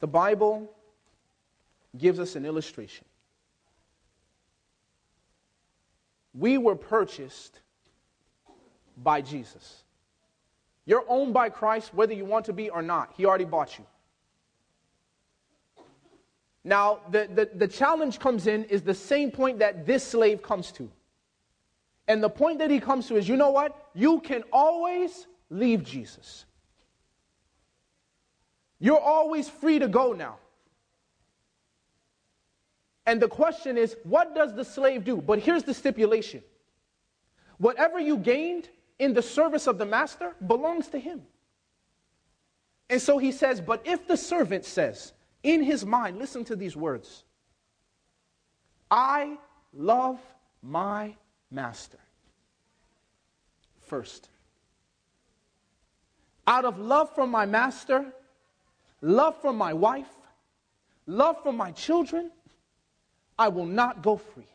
[0.00, 0.72] The Bible
[1.96, 3.04] gives us an illustration.
[6.34, 7.60] We were purchased
[8.96, 9.84] by Jesus.
[10.86, 13.12] You're owned by Christ whether you want to be or not.
[13.14, 13.84] He already bought you.
[16.64, 20.70] Now, the, the, the, challenge comes in is the same point that this slave comes
[20.72, 20.88] to.
[22.06, 23.90] And the point that he comes to is you know what?
[23.94, 26.44] You can always leave Jesus.
[28.78, 30.36] You're always free to go now.
[33.06, 35.16] And the question is, what does the slave do?
[35.16, 36.42] But here's the stipulation
[37.58, 41.22] whatever you gained in the service of the master belongs to him.
[42.88, 46.76] And so he says, But if the servant says in his mind, listen to these
[46.76, 47.24] words
[48.90, 49.38] I
[49.72, 50.20] love
[50.62, 51.14] my
[51.50, 51.98] master
[53.80, 54.28] first.
[56.46, 58.06] Out of love for my master,
[59.00, 60.14] love for my wife,
[61.06, 62.30] love for my children,
[63.38, 64.48] I will not go free.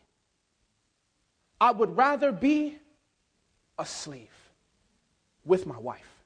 [1.60, 2.78] I would rather be
[3.78, 4.34] a slave
[5.44, 6.24] with my wife,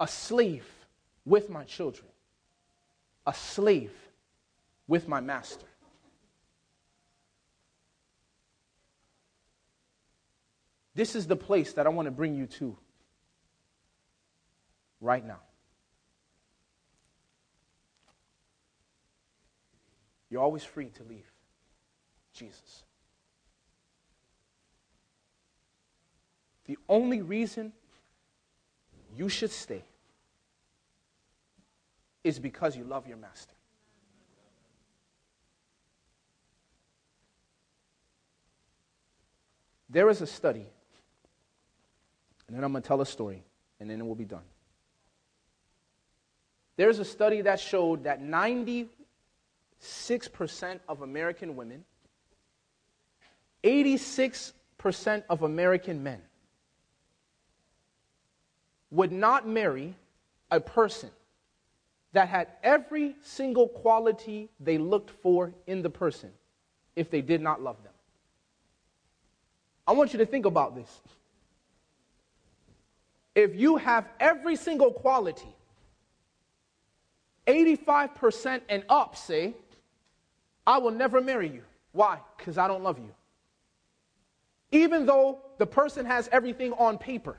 [0.00, 0.66] a slave
[1.24, 2.07] with my children,
[3.28, 3.92] a slave
[4.88, 5.68] with my master.
[10.98, 12.76] this is the place that I want to bring you to
[15.00, 15.38] right now.
[20.28, 21.30] You're always free to leave
[22.32, 22.82] Jesus.
[26.64, 27.72] The only reason
[29.16, 29.84] you should stay
[32.28, 33.54] is because you love your master.
[39.88, 40.66] There is a study,
[42.46, 43.42] and then I'm going to tell a story,
[43.80, 44.42] and then it will be done.
[46.76, 48.90] There's a study that showed that 96%
[50.86, 51.86] of American women,
[53.64, 54.52] 86%
[55.30, 56.20] of American men
[58.90, 59.94] would not marry
[60.50, 61.08] a person
[62.12, 66.30] that had every single quality they looked for in the person
[66.96, 67.92] if they did not love them.
[69.86, 71.00] I want you to think about this.
[73.34, 75.48] If you have every single quality,
[77.46, 79.54] 85% and up say,
[80.66, 81.62] I will never marry you.
[81.92, 82.18] Why?
[82.36, 83.10] Because I don't love you.
[84.70, 87.38] Even though the person has everything on paper.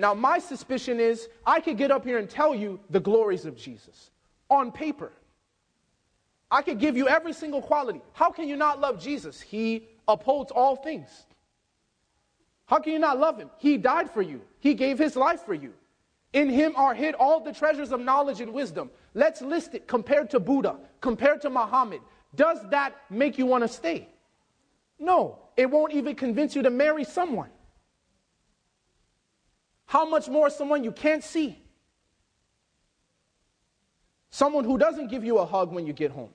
[0.00, 3.54] Now, my suspicion is I could get up here and tell you the glories of
[3.54, 4.10] Jesus
[4.48, 5.12] on paper.
[6.50, 8.00] I could give you every single quality.
[8.14, 9.42] How can you not love Jesus?
[9.42, 11.26] He upholds all things.
[12.64, 13.50] How can you not love him?
[13.58, 15.74] He died for you, he gave his life for you.
[16.32, 18.90] In him are hid all the treasures of knowledge and wisdom.
[19.12, 22.00] Let's list it compared to Buddha, compared to Muhammad.
[22.34, 24.08] Does that make you want to stay?
[24.98, 27.50] No, it won't even convince you to marry someone.
[29.90, 31.60] How much more someone you can't see?
[34.30, 36.30] Someone who doesn't give you a hug when you get home.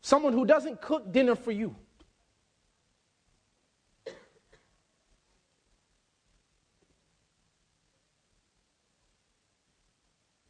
[0.00, 1.74] Someone who doesn't cook dinner for you.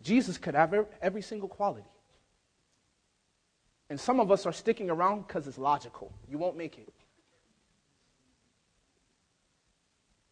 [0.03, 1.89] Jesus could have every single quality.
[3.89, 6.13] And some of us are sticking around because it's logical.
[6.29, 6.93] You won't make it.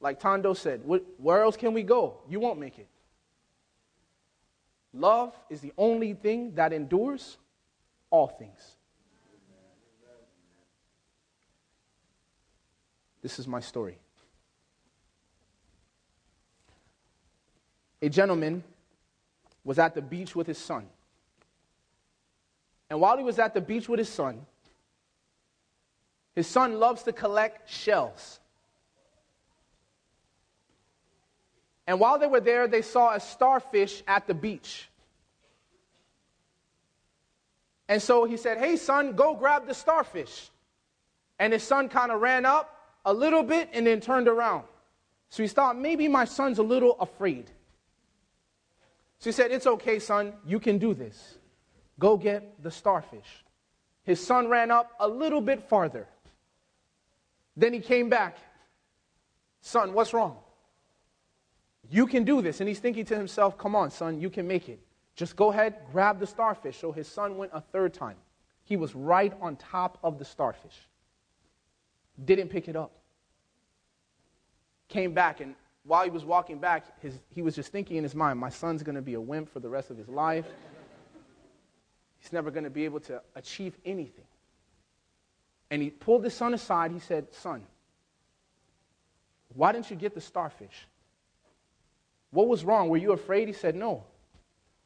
[0.03, 2.19] Like Tondo said, where else can we go?
[2.29, 2.89] You won't make it.
[4.93, 7.39] Love is the only thing that endures
[8.11, 8.77] all things.
[13.23, 13.97] This is my story.
[18.03, 18.65] A gentleman
[19.63, 20.89] was at the beach with his son.
[22.91, 24.45] And while he was at the beach with his son,
[26.35, 28.41] his son loves to collect shells.
[31.87, 34.89] And while they were there, they saw a starfish at the beach.
[37.89, 40.51] And so he said, Hey, son, go grab the starfish.
[41.39, 42.75] And his son kind of ran up
[43.05, 44.65] a little bit and then turned around.
[45.29, 47.51] So he thought, maybe my son's a little afraid.
[49.19, 51.39] So he said, It's okay, son, you can do this.
[51.99, 53.45] Go get the starfish.
[54.05, 56.07] His son ran up a little bit farther.
[57.57, 58.39] Then he came back.
[59.61, 60.39] Son, what's wrong?
[61.93, 62.61] You can do this.
[62.61, 64.81] And he's thinking to himself, Come on, son, you can make it.
[65.15, 66.79] Just go ahead, grab the starfish.
[66.79, 68.17] So his son went a third time.
[68.65, 70.89] He was right on top of the starfish.
[72.25, 72.93] Didn't pick it up.
[74.89, 75.55] Came back, and
[75.85, 78.83] while he was walking back, his, he was just thinking in his mind, My son's
[78.83, 80.47] going to be a wimp for the rest of his life.
[82.21, 84.25] He's never going to be able to achieve anything.
[85.71, 86.93] And he pulled his son aside.
[86.93, 87.67] He said, Son,
[89.53, 90.87] why didn't you get the starfish?
[92.33, 92.89] What was wrong?
[92.89, 93.47] Were you afraid?
[93.47, 94.05] He said, No.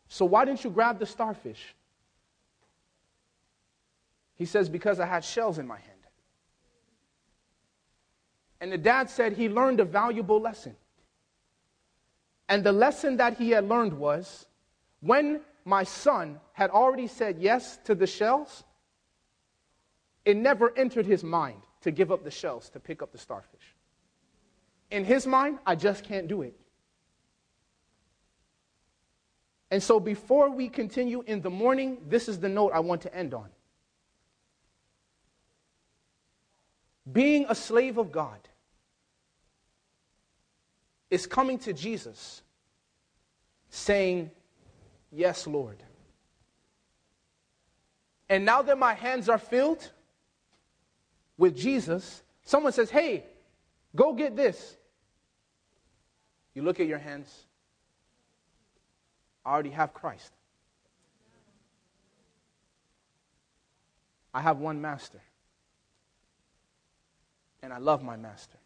[0.09, 1.75] So why didn't you grab the starfish?
[4.35, 5.93] He says, Because I had shells in my hand.
[8.61, 10.77] And the dad said he learned a valuable lesson.
[12.49, 14.47] And the lesson that he had learned was
[15.01, 18.65] when my son had already said yes to the shells,
[20.25, 23.75] it never entered his mind to give up the shells to pick up the starfish.
[24.91, 26.59] In his mind, I just can't do it.
[29.71, 33.15] And so, before we continue in the morning, this is the note I want to
[33.15, 33.49] end on.
[37.11, 38.39] Being a slave of God
[41.11, 42.43] is coming to Jesus
[43.71, 44.31] saying,
[45.13, 45.83] Yes, Lord.
[48.29, 49.91] And now that my hands are filled
[51.39, 53.25] with Jesus, someone says, Hey,
[53.95, 54.77] go get this.
[56.55, 57.46] You look at your hands,
[59.47, 60.33] I already have Christ.
[64.35, 65.21] I have one master.
[67.63, 68.59] And I love my master.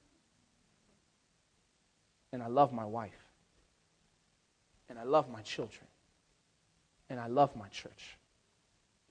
[2.32, 3.12] And I love my wife.
[4.88, 5.86] And I love my children.
[7.10, 8.16] And I love my church.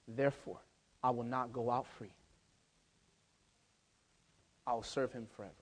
[0.08, 0.58] Therefore,
[1.04, 2.12] I will not go out free.
[4.66, 5.54] I will serve him forever.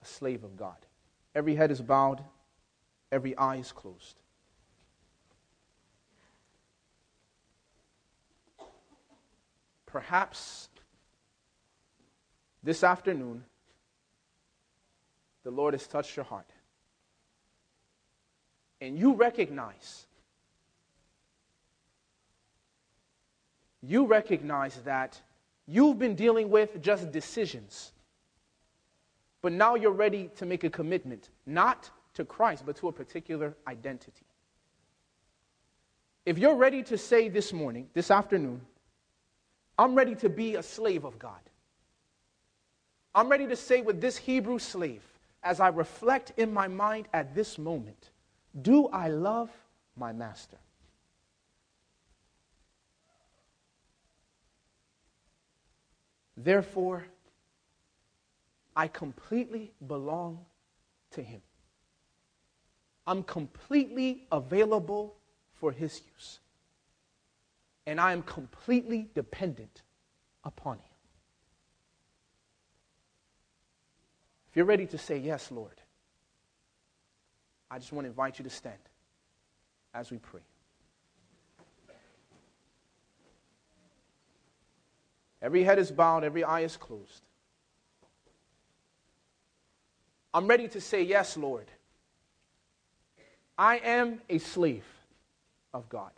[0.00, 0.76] A slave of God.
[1.34, 2.22] Every head is bowed,
[3.12, 4.16] every eye is closed.
[9.86, 10.70] Perhaps
[12.62, 13.44] this afternoon,
[15.44, 16.48] the Lord has touched your heart.
[18.80, 20.06] And you recognize,
[23.82, 25.20] you recognize that
[25.66, 27.92] you've been dealing with just decisions.
[29.42, 33.54] But now you're ready to make a commitment, not to Christ, but to a particular
[33.66, 34.26] identity.
[36.24, 38.60] If you're ready to say this morning, this afternoon,
[39.78, 41.40] I'm ready to be a slave of God.
[43.14, 45.02] I'm ready to say with this Hebrew slave,
[45.42, 48.10] as I reflect in my mind at this moment,
[48.60, 49.50] do I love
[49.96, 50.58] my master?
[56.36, 57.04] Therefore,
[58.74, 60.44] I completely belong
[61.12, 61.42] to him.
[63.06, 65.16] I'm completely available
[65.54, 66.38] for his use.
[67.86, 69.82] And I am completely dependent
[70.44, 70.84] upon him.
[74.50, 75.80] If you're ready to say, Yes, Lord,
[77.70, 78.76] I just want to invite you to stand
[79.94, 80.42] as we pray.
[85.40, 87.22] Every head is bowed, every eye is closed.
[90.32, 91.66] I'm ready to say, Yes, Lord.
[93.62, 94.84] I am a slave
[95.72, 96.10] of God.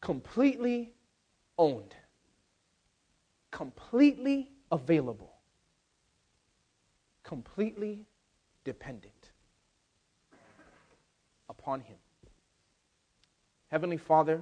[0.00, 0.94] Completely
[1.58, 1.94] owned,
[3.50, 5.34] completely available,
[7.22, 8.06] completely
[8.64, 9.32] dependent
[11.50, 11.98] upon Him.
[13.68, 14.40] Heavenly Father,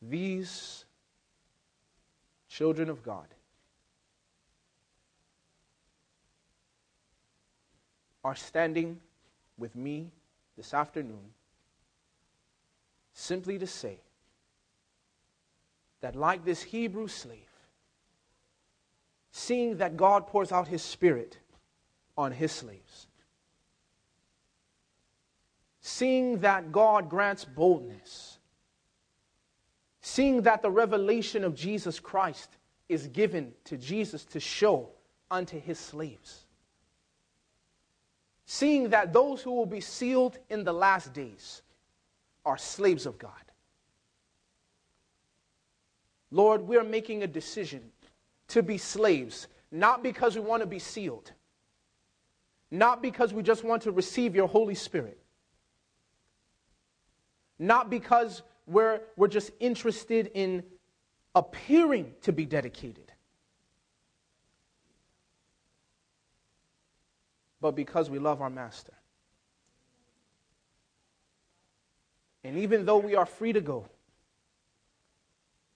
[0.00, 0.83] these
[2.56, 3.26] children of God
[8.22, 9.00] are standing
[9.58, 10.12] with me
[10.56, 11.32] this afternoon
[13.12, 13.98] simply to say
[16.00, 17.38] that, like this Hebrew slave,
[19.32, 21.38] seeing that God pours out his Spirit
[22.16, 23.08] on his slaves,
[25.80, 28.33] seeing that God grants boldness,
[30.06, 32.58] seeing that the revelation of Jesus Christ
[32.90, 34.90] is given to Jesus to show
[35.30, 36.44] unto his slaves,
[38.44, 41.62] seeing that those who will be sealed in the last days
[42.44, 43.30] are slaves of God.
[46.30, 47.80] Lord, we are making a decision
[48.48, 51.32] to be slaves, not because we want to be sealed,
[52.70, 55.18] not because we just want to receive your Holy Spirit,
[57.58, 60.64] not because we're, we're just interested in
[61.34, 63.12] appearing to be dedicated,
[67.60, 68.94] but because we love our Master.
[72.42, 73.88] And even though we are free to go,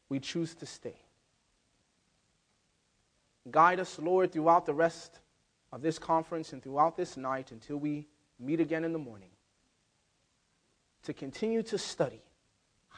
[0.08, 0.96] we choose to stay.
[3.50, 5.20] Guide us, Lord, throughout the rest
[5.72, 8.06] of this conference and throughout this night until we
[8.38, 9.30] meet again in the morning
[11.04, 12.20] to continue to study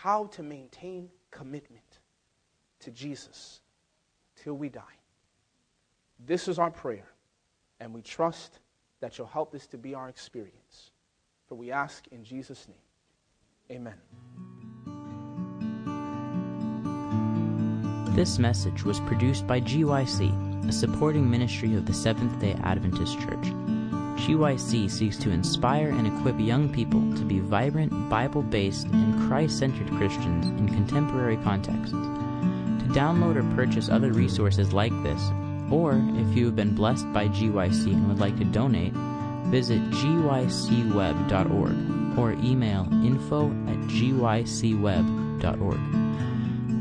[0.02, 1.98] how to maintain commitment
[2.78, 3.60] to Jesus
[4.34, 4.96] till we die.
[6.24, 7.06] This is our prayer,
[7.80, 8.60] and we trust
[9.00, 10.92] that you'll help this to be our experience.
[11.48, 13.76] For we ask in Jesus' name.
[13.76, 13.94] Amen.
[18.16, 23.79] This message was produced by GYC, a supporting ministry of the Seventh day Adventist Church.
[24.20, 29.58] GYC seeks to inspire and equip young people to be vibrant, Bible based, and Christ
[29.58, 31.92] centered Christians in contemporary contexts.
[31.92, 35.22] To download or purchase other resources like this,
[35.70, 38.92] or if you have been blessed by GYC and would like to donate,
[39.46, 41.74] visit gycweb.org
[42.18, 45.80] or email info at gycweb.org.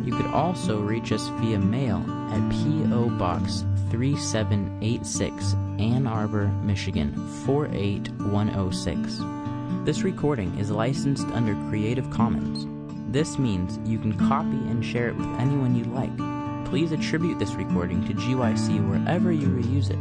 [0.05, 3.11] You could also reach us via mail at P.O.
[3.11, 7.15] Box 3786, Ann Arbor, Michigan
[7.45, 9.21] 48106.
[9.85, 12.67] This recording is licensed under Creative Commons.
[13.13, 16.11] This means you can copy and share it with anyone you like.
[16.69, 19.97] Please attribute this recording to GYC wherever you reuse it.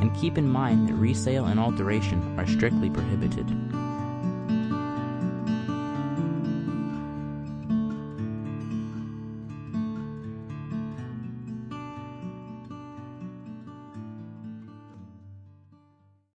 [0.00, 3.46] and keep in mind that resale and alteration are strictly prohibited.